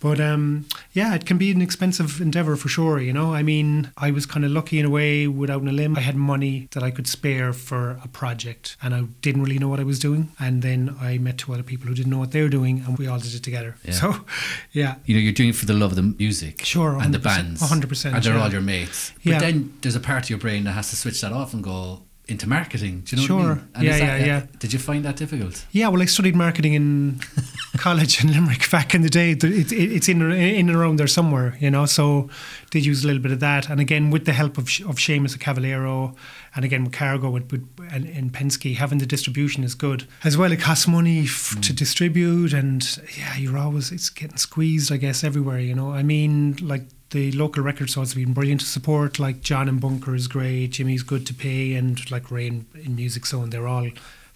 [0.00, 2.98] But um, yeah, it can be an expensive endeavor for sure.
[3.00, 5.96] You know, I mean, I was kind of lucky in a way without a limb.
[5.96, 9.68] I had money that I could spare for a project, and I didn't really know
[9.68, 10.30] what I was doing.
[10.38, 12.96] And then I met two other people who didn't know what they were doing, and
[12.98, 13.76] we all did it together.
[13.84, 13.92] Yeah.
[13.92, 14.14] So,
[14.72, 16.64] yeah, you know, you're doing it for the love of the music.
[16.64, 17.60] Sure, And the 100%, bands.
[17.62, 18.42] 100%, And they're yeah.
[18.42, 19.12] all your mates.
[19.22, 19.38] But Yeah.
[19.40, 22.02] then there's a part of your brain that has to switch that off and go
[22.30, 23.02] into marketing.
[23.04, 23.54] Do you know what I Sure.
[23.56, 23.68] mean?
[23.74, 24.46] And Yeah, is yeah, yeah.
[24.58, 25.66] Did you find that difficult?
[25.72, 27.20] Yeah, well, I studied marketing in
[27.76, 29.32] college in Limerick back in the day.
[29.32, 31.86] It, it, it's in in and around there somewhere, you know.
[31.86, 32.28] So
[32.70, 35.36] did use a little bit of that, and again with the help of of Seamus
[35.38, 36.14] Cavallero,
[36.54, 40.36] and again with Cargo with, with and, and Penske, having the distribution is good as
[40.36, 40.52] well.
[40.52, 41.62] It costs money f- mm.
[41.62, 42.82] to distribute, and
[43.18, 45.58] yeah, you're always it's getting squeezed, I guess, everywhere.
[45.60, 46.82] You know, I mean, like.
[47.10, 49.18] The local record stores have been brilliant to support.
[49.18, 50.68] Like John and Bunker is great.
[50.68, 53.88] Jimmy's good to pay, and like Ray in, in Music Zone, they're all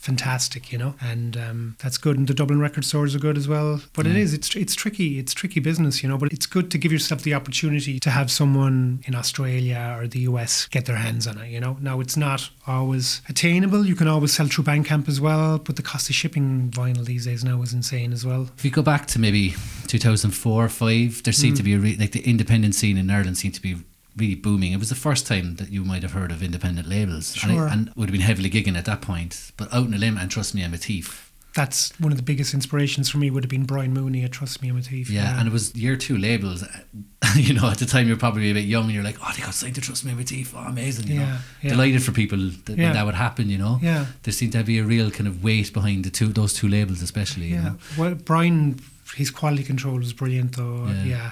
[0.04, 2.16] fantastic, you know, and um, that's good.
[2.18, 3.80] And the Dublin record stores are good as well.
[3.94, 6.18] But it is, it's it's tricky, it's tricky business, you know.
[6.18, 10.20] But it's good to give yourself the opportunity to have someone in Australia or the
[10.30, 11.76] US get their hands on it, you know.
[11.80, 13.86] Now it's not always attainable.
[13.86, 17.24] You can always sell through Bandcamp as well, but the cost of shipping vinyl these
[17.24, 18.50] days now is insane as well.
[18.58, 19.54] If you go back to maybe
[19.88, 21.64] 2004 or 5, there seemed to Mm.
[21.64, 23.76] be a re- like the independent scene in Ireland seemed to be
[24.16, 24.72] really booming.
[24.72, 27.32] It was the first time that you might have heard of independent labels.
[27.42, 27.66] And, Sure.
[27.66, 29.52] it, and would have been heavily gigging at that point.
[29.56, 31.30] But Out On A Limb, and trust me, I'm a thief.
[31.54, 34.60] That's one of the biggest inspirations for me would have been Brian Mooney at Trust
[34.60, 35.08] Me I'm a Thief.
[35.08, 36.64] Yeah, and it was year two labels.
[37.36, 39.40] you know, at the time you're probably a bit young and you're like, oh, they
[39.42, 40.52] got signed to Trust Me I'm a Thief.
[40.56, 41.06] Oh, amazing.
[41.06, 41.70] You know, Yeah, yeah.
[41.70, 42.92] delighted for people that, Yeah.
[42.92, 43.50] that would happen.
[43.50, 44.06] You know, Yeah.
[44.24, 47.02] there seemed to be a real kind of weight behind the two those two labels,
[47.02, 47.46] especially.
[47.50, 47.62] You Yeah.
[47.62, 47.78] know?
[47.96, 48.80] Well, Brian,
[49.14, 50.88] his quality control was brilliant, though.
[50.88, 51.04] Yeah.
[51.04, 51.30] Yeah.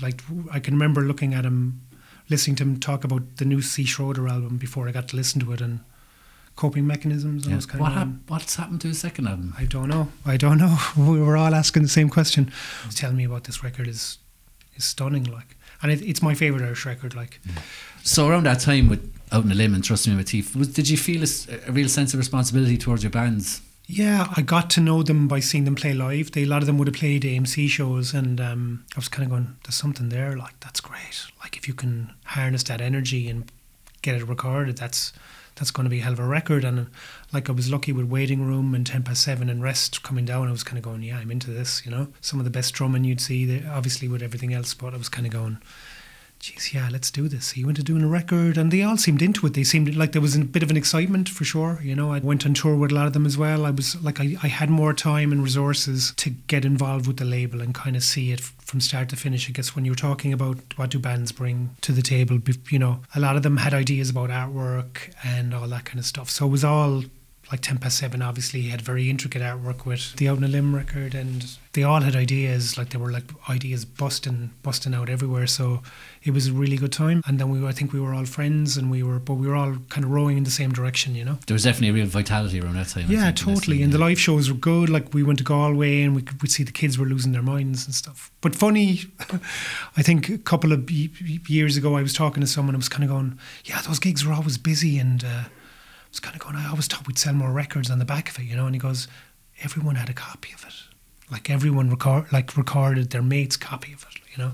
[0.00, 1.80] Like, I can remember looking at him,
[2.30, 3.84] listening to him talk about the new C.
[3.84, 5.80] Schroeder album before I got to listen to it and
[6.56, 7.46] coping mechanisms.
[7.46, 7.66] And Yeah.
[7.66, 7.98] kind What of.
[7.98, 9.54] hap- What's happened to his second album?
[9.58, 10.08] I don't know.
[10.24, 10.78] I don't know.
[10.96, 12.46] We were all asking the same question.
[12.82, 14.18] He was telling me about this record is
[14.76, 15.56] is stunning, like.
[15.82, 17.14] and it, it's my favorite Irish record.
[17.14, 17.58] Like, mm.
[18.02, 20.54] So around that time with Out in the Limb and Trust Me I'm a Thief,
[20.56, 21.22] was, did you feel
[21.68, 23.60] a real sense of responsibility towards your bands?
[23.90, 26.30] Yeah, I got to know them by seeing them play live.
[26.30, 29.24] They, a lot of them would have played AMC shows, and um, I was kind
[29.24, 30.36] of going, "There's something there.
[30.36, 31.26] Like, that's great.
[31.40, 33.50] Like, if you can harness that energy and
[34.02, 35.12] get it recorded, that's."
[35.56, 36.86] That's going to be a hell of a record, and
[37.34, 40.48] like I was lucky with Waiting Room and Ten Past Seven and Rest coming down.
[40.48, 41.84] I was kind of going, yeah, I'm into this.
[41.84, 44.96] You know, some of the best drumming you'd see, obviously with everything else, but I
[44.96, 45.58] was kind of going,
[46.40, 47.50] geez, yeah, let's do this.
[47.50, 49.52] He went to doing a record, and they all seemed into it.
[49.52, 51.80] They seemed like there was a bit of an excitement for sure.
[51.82, 53.66] You know, I went on tour with a lot of them as well.
[53.66, 57.26] I was like, I, I had more time and resources to get involved with the
[57.26, 59.48] label and kind of see it from start to finish.
[59.48, 62.38] I guess when you're talking about what do bands bring to the table,
[62.70, 66.06] you know, a lot of them had ideas about artwork and all that kind of
[66.06, 66.30] stuff.
[66.30, 67.02] So it was all
[67.50, 70.74] like 10 past 7 obviously had very intricate artwork with the out on a limb
[70.74, 75.46] record and they all had ideas like they were like ideas busting busting out everywhere
[75.46, 75.82] so
[76.22, 77.22] it was a really good time.
[77.26, 79.46] And then we were, I think we were all friends and we were but we
[79.46, 81.38] were all kind of rowing in the same direction you know?
[81.46, 83.06] There was definitely a real vitality around that time.
[83.08, 83.82] Yeah think, totally.
[83.82, 86.50] and the live shows were good like we went to Galway and we could we'd
[86.50, 88.30] see the kids were losing their minds and stuff.
[88.40, 89.00] But funny
[89.96, 93.04] I think a couple of years ago I was talking to someone I was kind
[93.04, 95.44] of going yeah those gigs were always busy and uh,
[96.10, 98.28] I was kind of going, I always thought we'd sell more records on the back
[98.28, 98.66] of it, you know.
[98.66, 99.06] And he goes,
[99.62, 100.74] everyone had a copy of it,
[101.30, 104.52] like everyone record, like recorded their mate's copy of it, you know.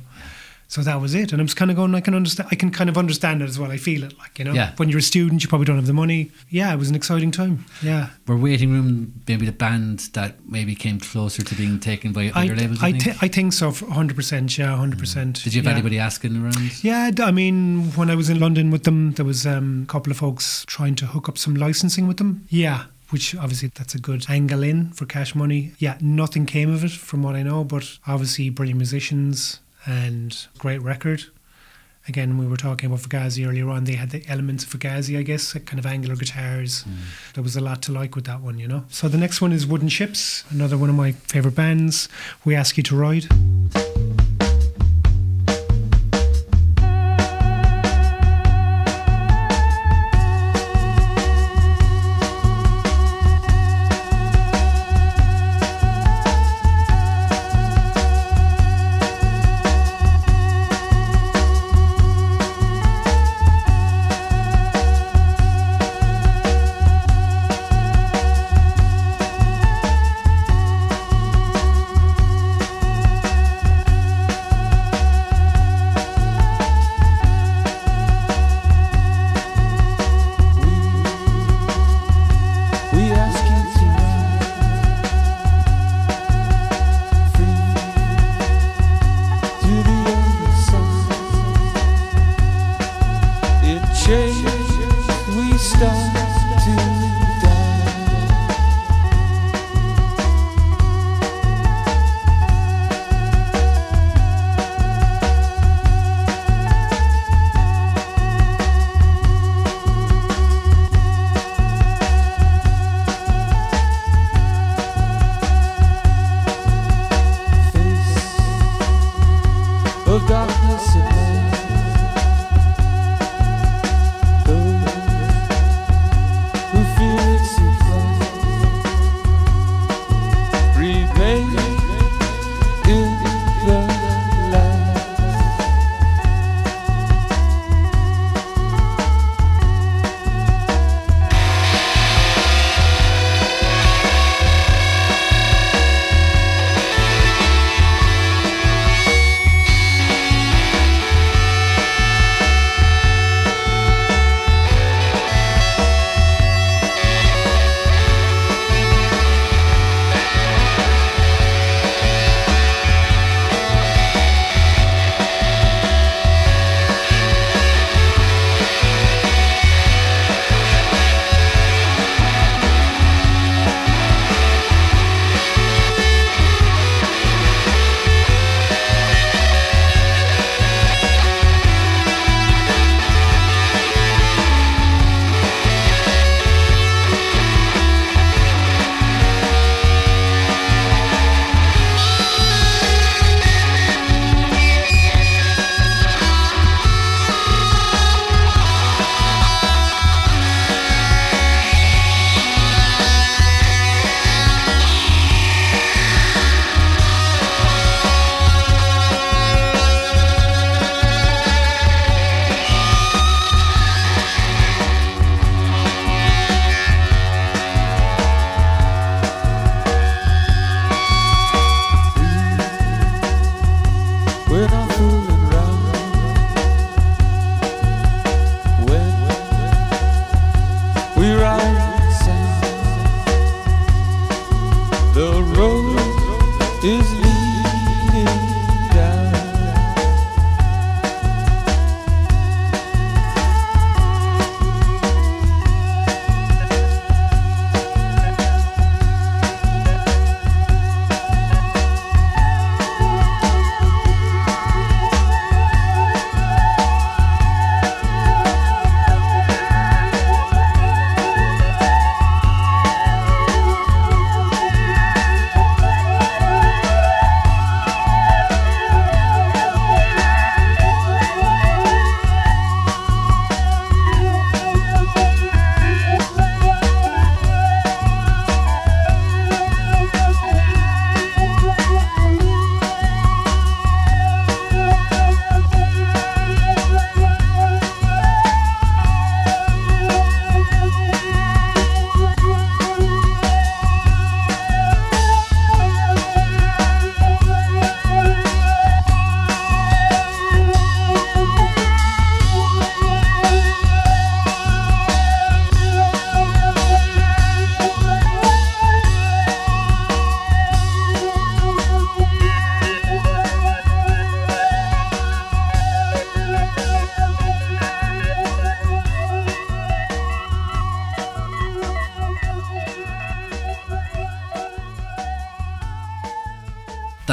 [0.68, 2.70] So that was it, and I was kind of going, I can understand, I can
[2.72, 3.70] kind of understand it as well.
[3.70, 4.72] I feel it, like you know, Yeah.
[4.76, 6.32] when you're a student, you probably don't have the money.
[6.50, 7.64] Yeah, it was an exciting time.
[7.82, 12.32] Yeah, Were Waiting Room maybe the band that maybe came closer to being taken by
[12.34, 12.82] I, labels?
[12.82, 13.22] I, thi- think?
[13.22, 14.58] I think so, hundred percent.
[14.58, 15.42] Yeah, hundred percent.
[15.44, 15.72] Did you have yeah.
[15.72, 16.82] anybody asking around?
[16.84, 20.10] Yeah, I mean, when I was in London with them, there was um, a couple
[20.10, 22.44] of folks trying to hook up some licensing with them.
[22.48, 25.72] Yeah, which obviously that's a good angle in for cash money.
[25.78, 30.82] Yeah, nothing came of it from what I know, but obviously brilliant musicians and great
[30.82, 31.24] record.
[32.08, 33.84] Again, we were talking about Fugazi earlier on.
[33.84, 36.84] They had the elements of Fugazi, I guess, like kind of angular guitars.
[36.84, 37.34] Mm.
[37.34, 38.84] There was a lot to like with that one, you know.
[38.90, 42.08] So the next one is Wooden Ships, another one of my favourite bands.
[42.44, 43.95] We ask you to ride.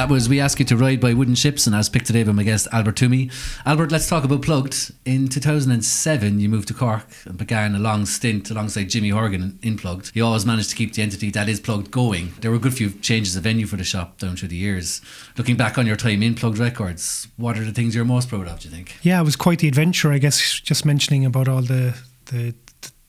[0.04, 2.24] That was We Ask You to Ride by Wooden Ships, and I was picked today
[2.24, 3.32] by my guest Albert Twomey.
[3.66, 4.92] Albert, let's talk about Plugd.
[5.06, 9.78] In 2007, you moved to Cork and began a long stint alongside Jimmy Horgan in
[9.78, 10.14] Plugd.
[10.14, 12.34] You always managed to keep the entity that is Plugd going.
[12.42, 15.00] There were a good few changes of venue for the shop down through the years.
[15.38, 18.50] Looking back on your time in Plugd Records, what are the things you're most proud
[18.50, 18.98] of, do you think?
[19.04, 20.60] Yeah, it was quite the adventure, I guess.
[20.60, 22.54] Just mentioning about all the the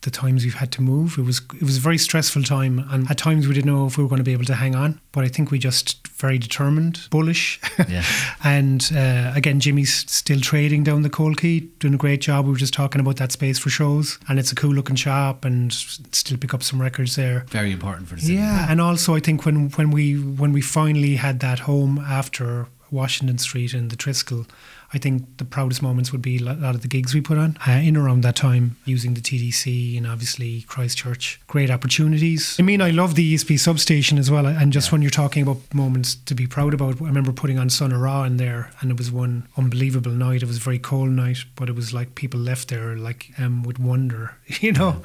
[0.04, 1.18] the times we've had to move.
[1.18, 3.96] It was it was a very stressful time, and at times we didn't know if
[3.98, 5.00] we were going to be able to hang on.
[5.12, 8.04] But I think we just very determined, bullish, Yeah.
[8.44, 12.44] and uh, again, Jimmy's still trading down the Coal Quay, doing a great job.
[12.46, 15.44] We were just talking about that space for shows, and it's a cool looking shop,
[15.44, 17.40] and still pick up some records there.
[17.48, 18.34] Very important for the city.
[18.34, 22.66] Yeah, and also I think when when we when we finally had that home after
[22.90, 24.46] Washington Street and the Triskel,
[24.94, 27.58] I think the proudest moments would be a lot of the gigs we put on
[27.66, 31.40] uh, in around that time, using the TDC and obviously Christchurch.
[31.48, 32.56] Great opportunities.
[32.60, 34.46] I mean, I love the ESB substation as well.
[34.46, 37.70] And just when you're talking about moments to be proud about, I remember putting on
[37.70, 40.42] Sun Ra in there, and it was one unbelievable night.
[40.42, 43.64] It was a very cold night, but it was like people left there like um,
[43.64, 45.02] with wonder, you know,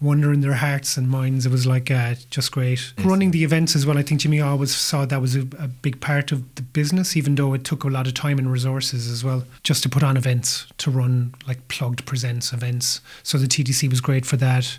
[0.00, 1.46] wonder in their hearts and minds.
[1.46, 2.92] It was like uh, just great.
[2.98, 3.96] Running the events as well.
[3.96, 7.34] I think Jimmy always saw that was a, a big part of the business, even
[7.34, 10.16] though it took a lot of time and resources as well, just to put on
[10.16, 13.00] events, to run like Plugd presents events.
[13.22, 14.78] So the TDC was great for that.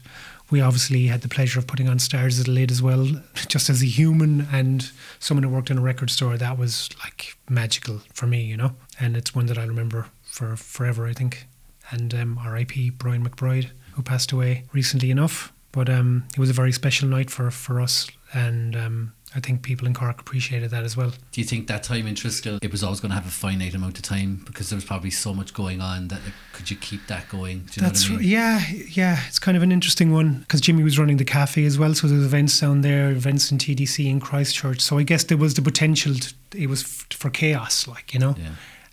[0.52, 3.08] We obviously had the pleasure of putting on Stars of the Lid as well,
[3.48, 6.38] just as a human and someone who worked in a record store.
[6.38, 10.56] That was like magical for me, you know, and it's one that I remember for
[10.56, 11.48] forever, I think.
[11.90, 12.92] And um, R.I.P.
[12.92, 15.54] Brian McBride, who passed away recently enough.
[15.72, 19.64] But um, it was a very special night for for us, and um, I think
[19.64, 21.12] people in Cork appreciated that as well.
[21.32, 23.74] Do you think that time in Triskel, it was always going to have a finite
[23.74, 26.22] amount of time because there was probably so much going on that
[26.52, 27.66] could you keep that going?
[27.72, 28.20] Do you know That's I mean?
[28.22, 29.20] yeah, yeah.
[29.28, 32.08] It's kind of an interesting one because Jimmy was running the cafe as well, so
[32.08, 34.80] there's events down there, events in TDC in Christchurch.
[34.80, 36.14] So I guess there was the potential.
[36.14, 38.36] To, it was f- for chaos, like you know.
[38.38, 38.50] Yeah.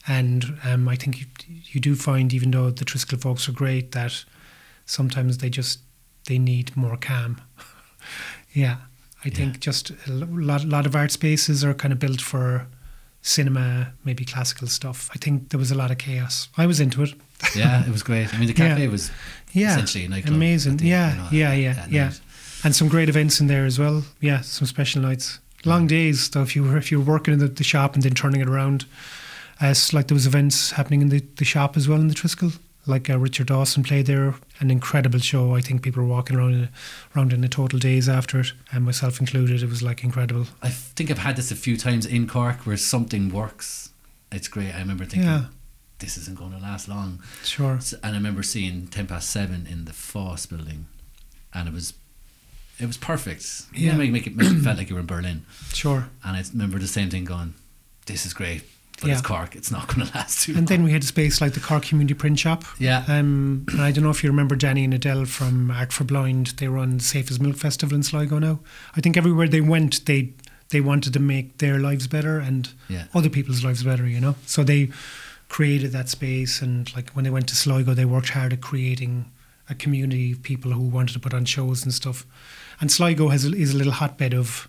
[0.08, 1.26] And um, I think you,
[1.66, 4.24] you do find, even though the Triskel folks are great, that
[4.90, 5.78] sometimes they just
[6.26, 7.40] they need more calm.
[8.52, 8.76] yeah,
[9.24, 12.66] I think just a lot lot of art spaces are kind of built for
[13.22, 15.08] cinema, maybe classical stuff.
[15.14, 16.48] I think there was a lot of chaos.
[16.56, 17.14] I was into it.
[17.56, 18.34] yeah, it was great.
[18.34, 18.68] I mean, the Yeah.
[18.68, 19.10] cafe was
[19.52, 20.34] Yeah, essentially a nightclub.
[20.36, 20.76] amazing.
[20.78, 22.12] the- yeah, you know, yeah, yeah, yeah.
[22.64, 24.04] And some great events in there as well.
[24.20, 25.38] Yeah, some special nights.
[25.64, 26.42] Long days though.
[26.42, 28.48] If you were if you were working in the, the shop and then turning it
[28.48, 28.84] around,
[29.62, 32.14] uh, it's like there was events happening in the, the shop as well in the
[32.14, 32.58] Triskel.
[32.90, 35.54] Like uh, Richard Dawson played there, an incredible show.
[35.54, 36.68] I think people were walking around in,
[37.16, 39.62] around in the total days after it, and myself included.
[39.62, 40.46] It was like incredible.
[40.62, 43.90] I think I've had this a few times in Cork where something works.
[44.32, 44.74] It's great.
[44.74, 45.44] I remember thinking, Yeah.
[46.00, 47.22] this isn't going to last long.
[47.44, 47.78] Sure.
[48.02, 50.86] And I remember seeing ten past seven in the Foss building,
[51.54, 51.94] and it was,
[52.78, 53.44] it was perfect.
[53.72, 53.96] You Yeah.
[53.96, 55.46] make, make it make it felt like you were in Berlin.
[55.72, 56.08] Sure.
[56.24, 57.54] And I remember the same thing going,
[58.06, 58.62] this is great,
[59.00, 59.26] but it's Yeah.
[59.26, 59.56] Cork.
[59.56, 61.84] It's not going to last too And then we had a space like the Cork
[61.84, 62.64] Community Print Shop.
[62.78, 63.04] Yeah.
[63.08, 66.48] Um, and I don't know if you remember Danny and Adele from Art for Blind.
[66.58, 68.60] They run Safe as Milk Festival in Sligo now.
[68.96, 70.32] I think everywhere they went, they
[70.70, 73.04] they wanted to make their lives better and Yeah.
[73.12, 74.06] other people's lives better.
[74.06, 74.90] You know, so they
[75.48, 76.62] created that space.
[76.62, 79.24] And like when they went to Sligo, they worked hard at creating
[79.68, 82.24] a community of people who wanted to put on shows and stuff.
[82.80, 84.68] And Sligo has is a little hotbed of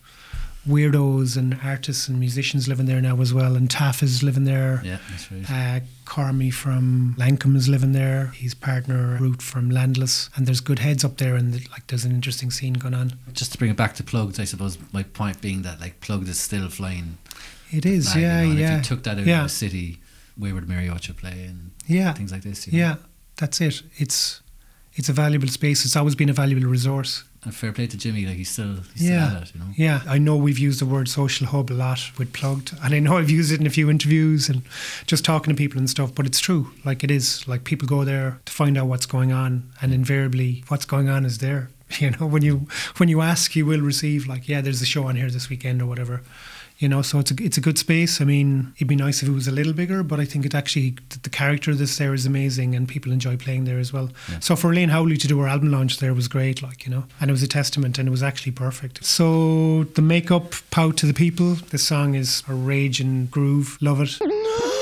[0.68, 3.55] weirdos and artists and musicians living there now as well.
[3.55, 4.82] And Taff is living there.
[4.84, 5.49] yeah, that's right.
[5.49, 8.28] Uh, Carmy from Lankum is living there.
[8.36, 12.12] His partner Ruth from Landless, and there's good heads up there, and like there's an
[12.12, 13.14] interesting scene going on.
[13.34, 16.28] Just to bring it back to Plugd, I suppose my point being that like Plugd
[16.28, 17.18] is still flying.
[17.72, 18.78] It is, yeah, and yeah.
[18.78, 19.99] If you took that out yeah, of the city,
[20.38, 22.68] where would Mariocha play and yeah, things like this?
[22.68, 22.80] You know?
[22.80, 22.95] yeah.
[23.38, 23.82] That's it.
[23.97, 24.41] It's
[24.93, 25.84] it's a valuable space.
[25.86, 27.24] It's always been a valuable resource.
[27.44, 29.28] And fair play to Jimmy, like he's still he's Yeah.
[29.28, 29.66] still at it, you know.
[29.76, 33.00] Yeah, I know we've used the word social hub a lot with Plugd, and I
[33.00, 34.62] know I've used it in a few interviews and
[35.08, 36.14] just talking to people and stuff.
[36.14, 37.48] But it's true, like it is.
[37.48, 41.26] Like people go there to find out what's going on, and invariably, what's going on
[41.26, 41.70] is there.
[42.00, 42.68] You know, when you
[42.98, 44.26] when you ask, you will receive.
[44.28, 46.22] Like, yeah, there's a show on here this weekend or whatever.
[46.82, 48.19] You know, so it's a it's a good space.
[48.21, 50.55] I mean, it'd be nice if it was a little bigger, but I think it
[50.55, 53.93] actually the, the character of this there is amazing, and people enjoy playing there as
[53.93, 54.09] well.
[54.39, 57.03] So for Elaine Howley to do her album launch there was great, like you know,
[57.19, 59.05] and it was a testament, and it was actually perfect.
[59.05, 61.53] So the makeup, Pow to the people.
[61.69, 63.77] The song is a rage and groove.
[63.79, 64.17] Love it.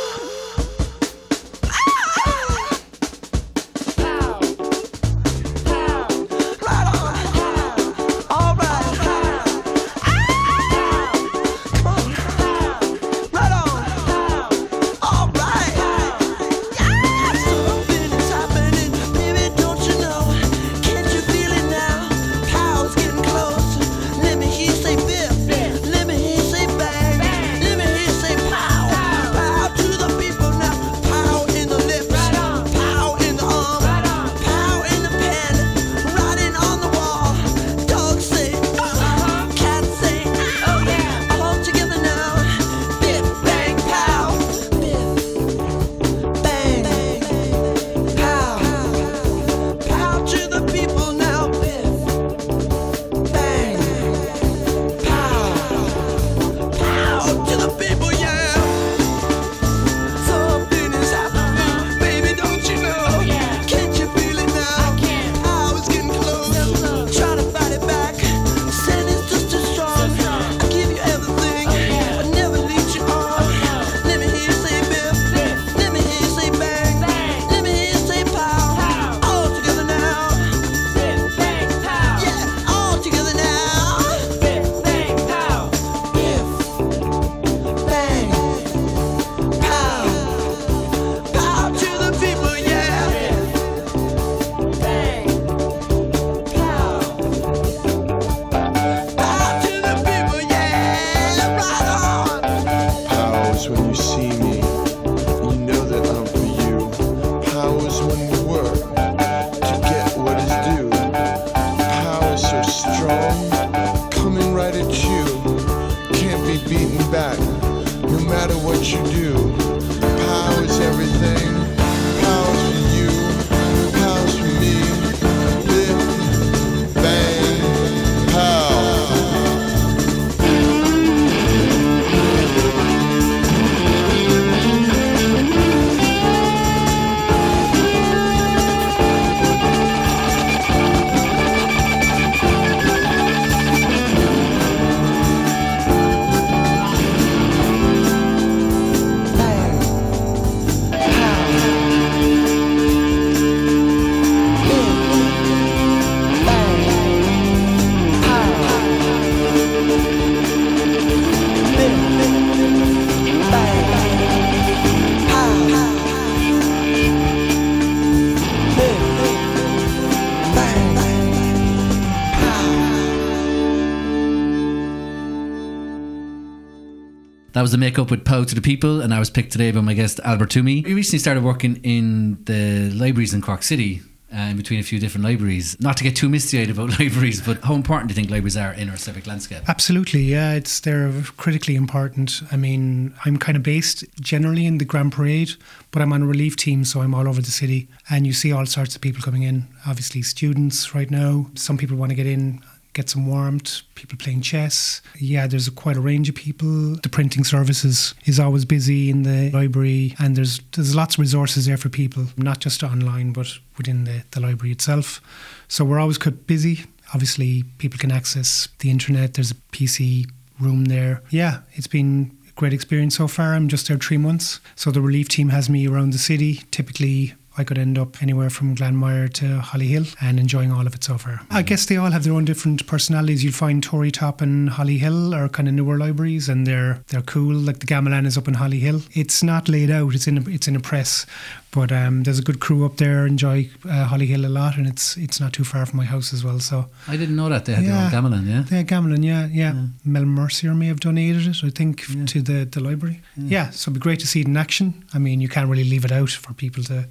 [177.60, 179.82] That was the makeup with Pow to the People, and I was picked today by
[179.82, 180.88] my guest Albert Twomey.
[180.88, 184.02] He recently started working in the libraries in Cork City.
[184.32, 185.76] Uh, in between a few different libraries.
[185.80, 188.56] Not to get too misty eyed about libraries, but how important do you think libraries
[188.56, 189.64] are in our civic landscape?
[189.68, 190.54] Absolutely, yeah.
[190.54, 192.44] It's they're critically important.
[192.52, 195.54] I mean, I'm kind of based generally in the Grand Parade,
[195.90, 198.54] but I'm on a relief team, so I'm all over the city, and you see
[198.54, 199.68] all sorts of people coming in.
[199.88, 201.48] Obviously, students right now.
[201.56, 202.62] Some people want to get in.
[202.94, 205.02] Get some warmth, people playing chess.
[205.20, 206.96] Yeah, there's a, quite a range of people.
[206.96, 211.66] The printing services is always busy in the library, and there's there's lots of resources
[211.68, 215.22] there for people, not just online, but within the, the library itself.
[215.68, 216.86] So we're always kept busy.
[217.14, 219.36] Obviously, people can access the internet.
[219.36, 220.30] There's a PC
[220.60, 221.22] room there.
[221.30, 223.54] Yeah, it's been a great experience so far.
[223.54, 224.60] I'm just there three months.
[224.76, 226.64] So the relief team has me around the city.
[226.72, 231.04] Typically, I could end up anywhere from Glanmire to Hollyhill and enjoying all of it
[231.04, 231.42] so far.
[231.52, 233.44] I guess they all have their own different personalities.
[233.44, 237.54] You'll find Tory Top and Hollyhill are kind of newer libraries and they're they're cool.
[237.54, 239.08] Like the Gamelan is up in Hollyhill.
[239.14, 240.16] It's not laid out.
[240.16, 241.26] It's in a, it's in a press,
[241.72, 243.28] but um, there's a good crew up there.
[243.28, 246.44] Enjoy uh, Hollyhill a lot, and it's it's not too far from my house as
[246.44, 246.60] well.
[246.60, 248.10] So I didn't know that they had Yeah.
[248.10, 248.64] their own gamelan, yeah?
[248.78, 249.74] yeah, gamelan, yeah, yeah.
[250.04, 253.22] Mel Mercier may have donated it, I think, f- to the, the library.
[253.38, 255.06] Yeah, so it'd be great to see it in action.
[255.14, 257.08] I mean, you can't really leave it out for people to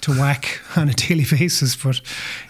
[0.00, 2.00] to whack on a daily basis, but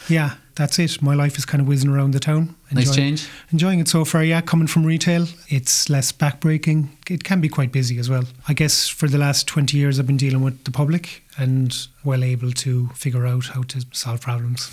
[0.09, 1.03] yeah, that's it.
[1.03, 2.55] My life is kind of whizzing around the town.
[2.75, 3.29] Nice change.
[3.51, 4.41] Enjoying it so far, yeah.
[4.41, 6.89] Coming from retail, it's less backbreaking.
[7.11, 8.25] It can be quite busy as well.
[8.49, 12.25] I guess for the last 20 years, I've been dealing with the public and well
[12.25, 14.71] able to figure out how to solve problems.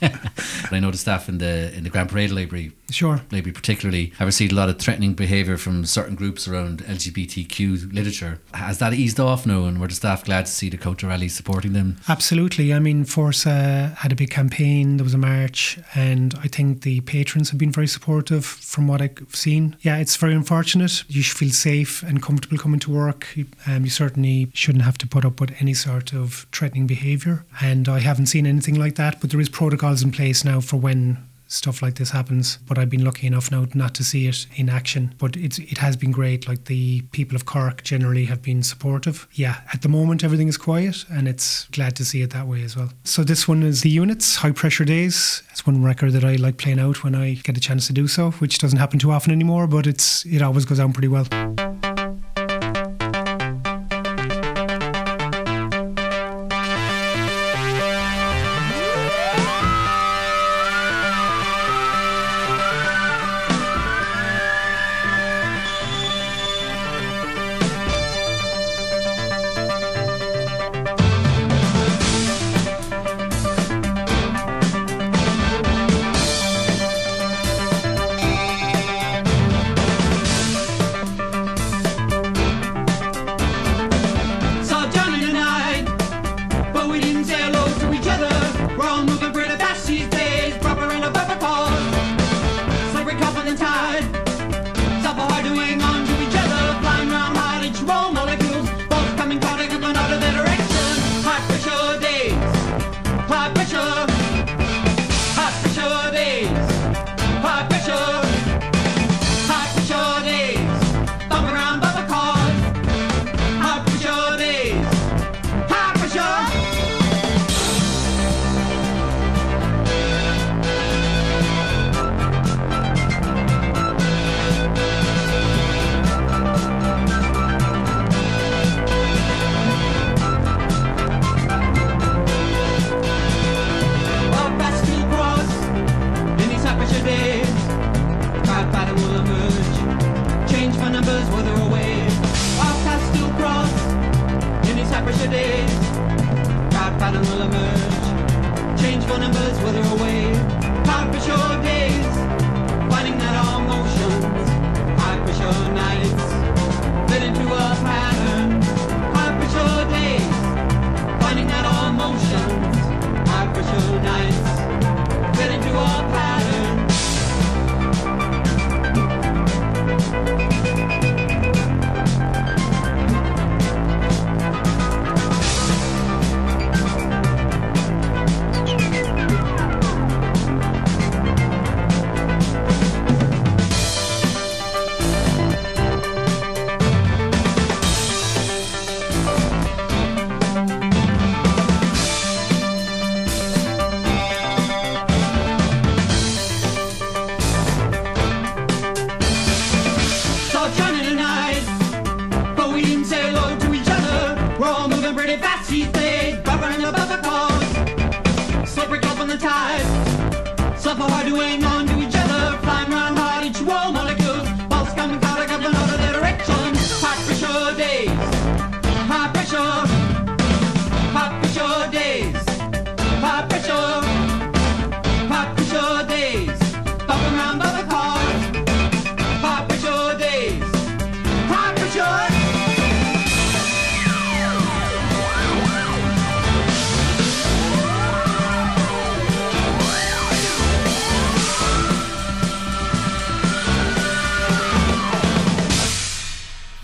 [0.00, 0.12] But
[0.72, 3.22] I know the staff in the in the Grand Parade Library, sure.
[3.30, 8.40] library particularly, have received a lot of threatening behaviour from certain groups around LGBTQ literature.
[8.54, 11.28] Has that eased off now, and were the staff glad to see the counter rally
[11.28, 11.96] supporting them?
[12.08, 12.72] Absolutely.
[12.72, 14.98] I mean, Fórsa had a big campaign.
[14.98, 19.02] There was a march, and I think the patrons have been very supportive from what
[19.02, 19.76] I've seen.
[19.82, 21.04] Yeah, it's very unfortunate.
[21.08, 23.36] You should feel safe and comfortable coming to work.
[23.66, 27.44] Um, you certainly shouldn't have to put up with any sort of threatening behaviour.
[27.60, 30.76] And I haven't seen anything like that, but there is protocols in place now for
[30.78, 32.58] when stuff like this happens.
[32.66, 35.14] But I've been lucky enough now not to see it in action.
[35.18, 36.46] But it's it has been great.
[36.46, 39.26] Like the people of Cork generally have been supportive.
[39.32, 42.62] Yeah, at the moment everything is quiet, and it's glad to see it that way
[42.62, 42.90] as well.
[43.04, 45.42] So this one is the units, high pressure days.
[45.50, 48.06] It's one record that I like playing out when I get a chance to do
[48.06, 49.66] so, which doesn't happen too often anymore.
[49.66, 51.26] But it's it always goes down pretty well.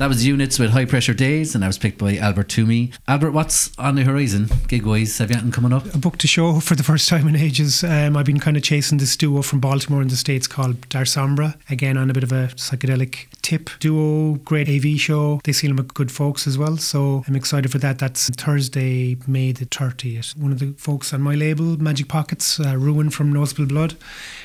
[0.05, 2.93] That was Units with High Pressure Days, and I was picked by Albert Twomey.
[3.09, 5.17] Albert, what's on the horizon, gig wise?
[5.17, 5.95] Have you anything coming up?
[5.95, 7.83] a book to show for the first time in ages.
[7.83, 11.57] Um, I've been kind of chasing this duo from Baltimore in the States called Darsombra.
[11.71, 13.71] Again, on a bit of a psychedelic tip.
[13.81, 15.41] Duo, great AV show.
[15.45, 16.77] They seem like good folks as well.
[16.77, 17.99] So I'm excited for that.
[17.99, 20.37] That's Thursday, May the 30th.
[20.37, 23.95] One of the folks on my label, Magic Pockets, uh, Ruan from No Spill Blood,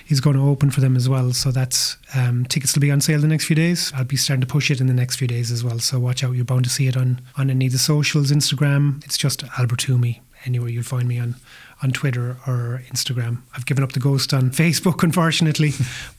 [0.07, 1.33] is going to open for them as well.
[1.33, 3.91] So that's um, tickets will be on sale the next few days.
[3.93, 5.79] I'll be starting to push it in the next few days as well.
[5.79, 6.35] So watch out.
[6.35, 9.03] You're bound to see it on, on any of the socials, Instagram.
[9.05, 11.35] It's just Albert Twomey anywhere you'll find me on
[11.81, 13.41] on Twitter or Instagram.
[13.55, 15.71] I've given up the ghost on Facebook, unfortunately.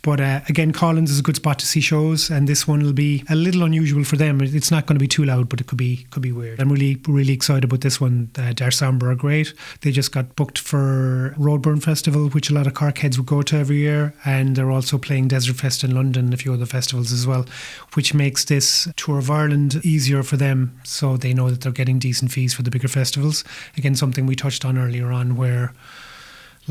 [0.02, 2.92] but uh, again, Collins is a good spot to see shows, and this one will
[2.92, 4.40] be a little unusual for them.
[4.40, 6.60] It's not going to be too loud, but it could be could be weird.
[6.60, 8.30] I'm really really excited about this one.
[8.36, 9.52] Uh, Darsombra are great.
[9.82, 13.42] They just got booked for Roadburn Festival, which a lot of Cork heads would go
[13.42, 16.66] to every year, and they're also playing Desert Fest in London and a few other
[16.66, 17.46] festivals as well,
[17.94, 20.78] which makes this tour of Ireland easier for them.
[20.84, 23.44] So they know that they're getting decent fees for the bigger festivals.
[23.76, 25.49] Again, something we touched on earlier on, where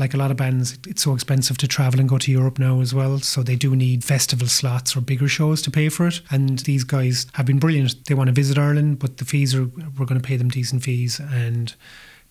[0.00, 2.80] like a lot of bands, it's so expensive to travel and go to Europe now
[2.80, 3.18] as well.
[3.18, 6.20] So they do need festival slots or bigger shows to pay for it.
[6.30, 8.06] And these guys have been brilliant.
[8.06, 9.66] They want to visit Ireland, but the fees are
[9.98, 11.74] we're going to pay them decent fees and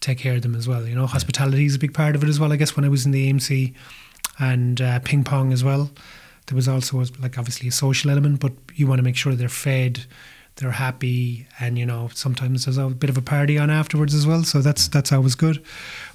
[0.01, 0.87] take care of them as well.
[0.87, 2.51] You know, hospitality is a big part of it as well.
[2.51, 3.73] I guess when I was in the AMC
[4.39, 5.91] and uh, ping pong as well,
[6.47, 9.49] there was also like obviously a social element, but you want to make sure they're
[9.49, 10.05] fed.
[10.55, 14.27] They're happy, and you know sometimes there's a bit of a party on afterwards as
[14.27, 14.43] well.
[14.43, 15.63] So that's that's always good.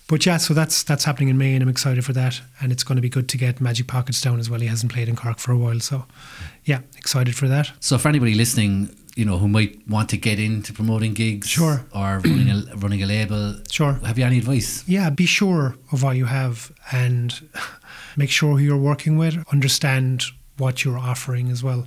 [0.07, 2.41] But yeah, so that's that's happening in May, and I'm excited for that.
[2.61, 4.61] And it's going to be good to get Magic Pockets down as well.
[4.61, 6.05] He hasn't played in Cork for a while, so
[6.65, 7.73] yeah, excited for that.
[7.81, 11.87] So for anybody listening, you know, who might want to get into promoting gigs, Sure.
[11.95, 13.95] or running a running a label, Sure.
[14.05, 14.85] have you any advice?
[14.87, 17.49] Yeah, be sure of what you have and
[18.17, 20.25] make sure who you're working with, understand
[20.59, 21.87] what you're offering as well.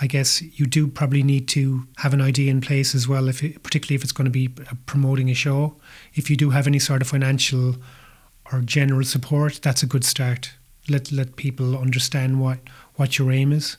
[0.00, 3.42] I guess you do probably need to have an idea in place as well, if
[3.42, 4.48] it, particularly if it's going to be
[4.84, 5.76] promoting a show.
[6.14, 7.76] If you do have any sort of financial
[8.52, 10.52] or general support, that's a good start.
[10.88, 12.58] Let let people understand what
[12.96, 13.78] what your aim is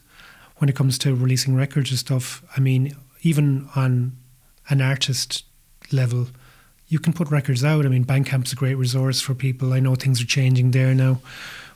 [0.58, 2.44] when it comes to releasing records and stuff.
[2.56, 4.18] I mean, even on
[4.70, 5.46] an artist
[5.92, 6.28] level,
[6.88, 7.86] you can put records out.
[7.86, 9.74] I mean, Bandcamp's a great resource for people.
[9.74, 11.22] I know things are changing there now.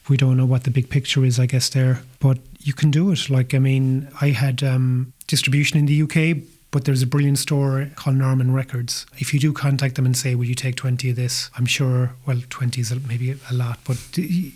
[0.10, 3.12] We don't know what the big picture is, I guess, there, but you can do
[3.12, 3.30] it.
[3.30, 7.90] Like, I mean, I had um, distribution in the UK, but there's a brilliant store
[7.96, 9.06] called Norman Records.
[9.18, 12.14] If you do contact them and say, "Will you take 20 of this?" I'm sure.
[12.26, 14.52] Well, 20 is maybe a lot, but you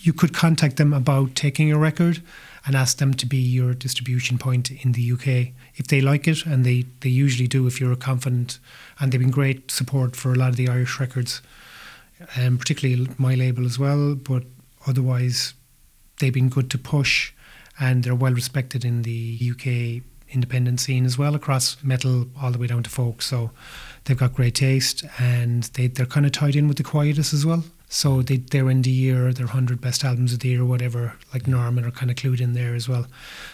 [0.00, 2.22] you could contact them about taking a record
[2.66, 5.52] and ask them to be your distribution point in the UK.
[5.76, 8.58] If they like it, and they they usually do, if you're confident,
[8.98, 11.42] and they've been great support for a lot of the Irish records,
[12.36, 14.14] um, particularly my label as well.
[14.14, 14.44] But
[14.86, 15.54] otherwise,
[16.18, 17.32] they've been good to push,
[17.78, 20.02] and they're well respected in the UK
[20.32, 23.20] independent scene as well across metal all the way down to folk.
[23.20, 23.50] So
[24.04, 27.44] they've got great taste, and they they're kind of tied in with the Quietus as
[27.44, 27.64] well.
[27.88, 31.14] So they they're in the year, their hundred best albums of the year, or whatever.
[31.32, 33.06] Like Norman are kind of clued in there as well.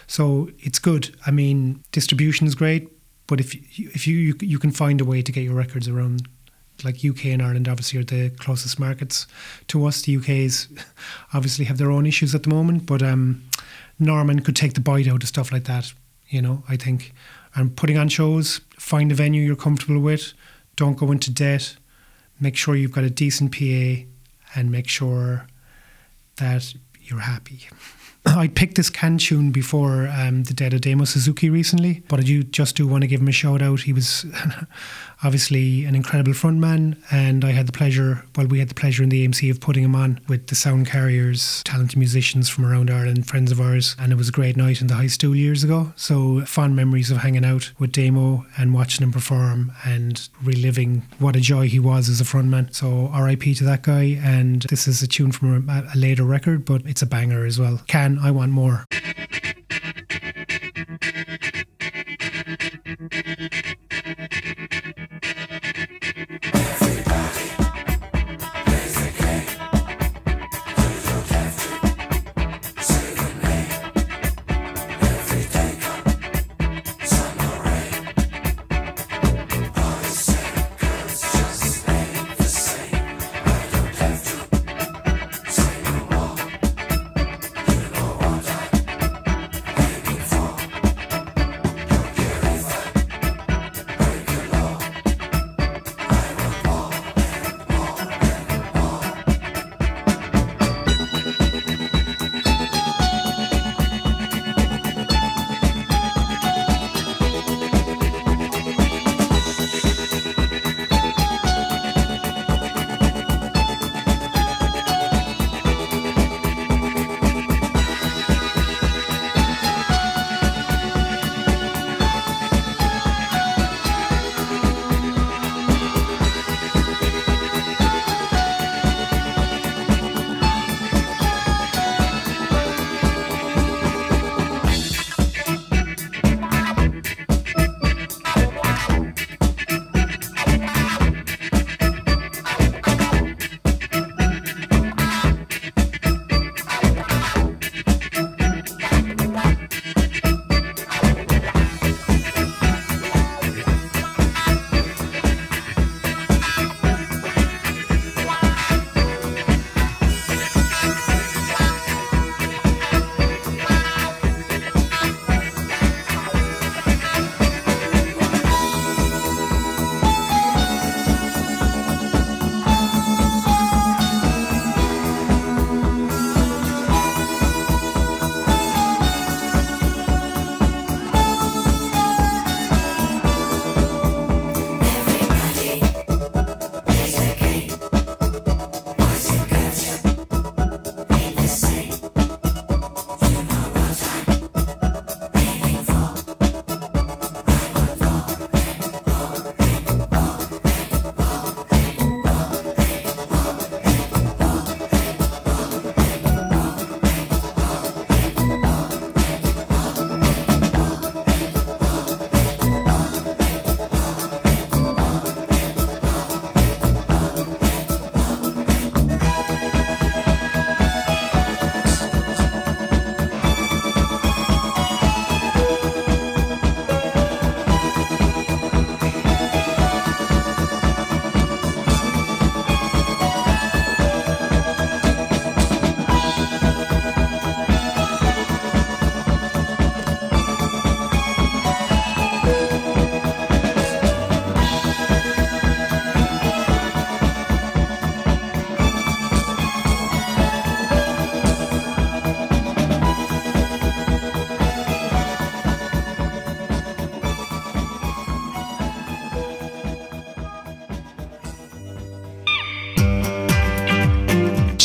[0.05, 1.15] So it's good.
[1.25, 2.89] I mean, distribution is great.
[3.27, 6.27] but if if you, you you can find a way to get your records around,
[6.83, 9.27] like UK and Ireland, obviously are the closest markets
[9.67, 10.01] to us.
[10.01, 10.67] The UK's
[11.33, 13.43] obviously have their own issues at the moment, but um,
[13.99, 15.93] Norman could take the bite out of stuff like that.
[16.29, 17.13] You know, I think,
[17.55, 20.33] and putting on shows, find a venue you're comfortable with,
[20.75, 21.77] don't go into debt,
[22.39, 24.03] make sure you've got a decent PA,
[24.55, 25.47] and make sure
[26.35, 27.67] that you're happy.
[28.25, 32.23] I picked this can tune before um, the dead of Damo Suzuki recently, but I
[32.23, 33.81] do just do want to give him a shout out.
[33.81, 34.25] He was
[35.23, 39.09] obviously an incredible frontman, and I had the pleasure, well, we had the pleasure in
[39.09, 43.27] the AMC of putting him on with the sound carriers, talented musicians from around Ireland,
[43.27, 45.93] friends of ours, and it was a great night in the high stool years ago.
[45.95, 51.35] So fond memories of hanging out with Damo and watching him perform and reliving what
[51.35, 52.73] a joy he was as a frontman.
[52.73, 56.65] So RIP to that guy, and this is a tune from a, a later record,
[56.65, 57.81] but it's a banger as well.
[57.87, 58.85] Can I want more?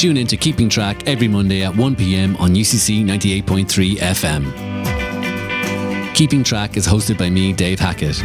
[0.03, 4.53] Tune in to Keeping Track every Monday at 1 pm on UCC 98.3 FM.
[6.13, 8.21] Keeping Track is hosted by me, Dave Hackett.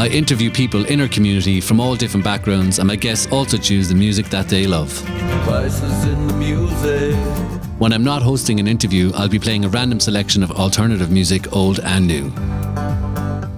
[0.00, 3.88] I interview people in our community from all different backgrounds, and my guests also choose
[3.88, 4.90] the music that they love.
[5.08, 7.14] In the music.
[7.78, 11.54] When I'm not hosting an interview, I'll be playing a random selection of alternative music,
[11.54, 12.32] old and new.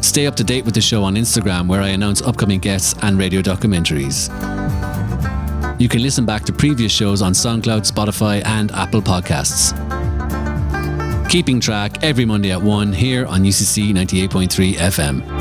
[0.03, 3.19] Stay up to date with the show on Instagram, where I announce upcoming guests and
[3.19, 4.54] radio documentaries.
[5.77, 9.75] You can listen back to previous shows on SoundCloud, Spotify, and Apple Podcasts.
[11.29, 15.34] Keeping Track every Monday at 1 here on UCC 98.3 FM.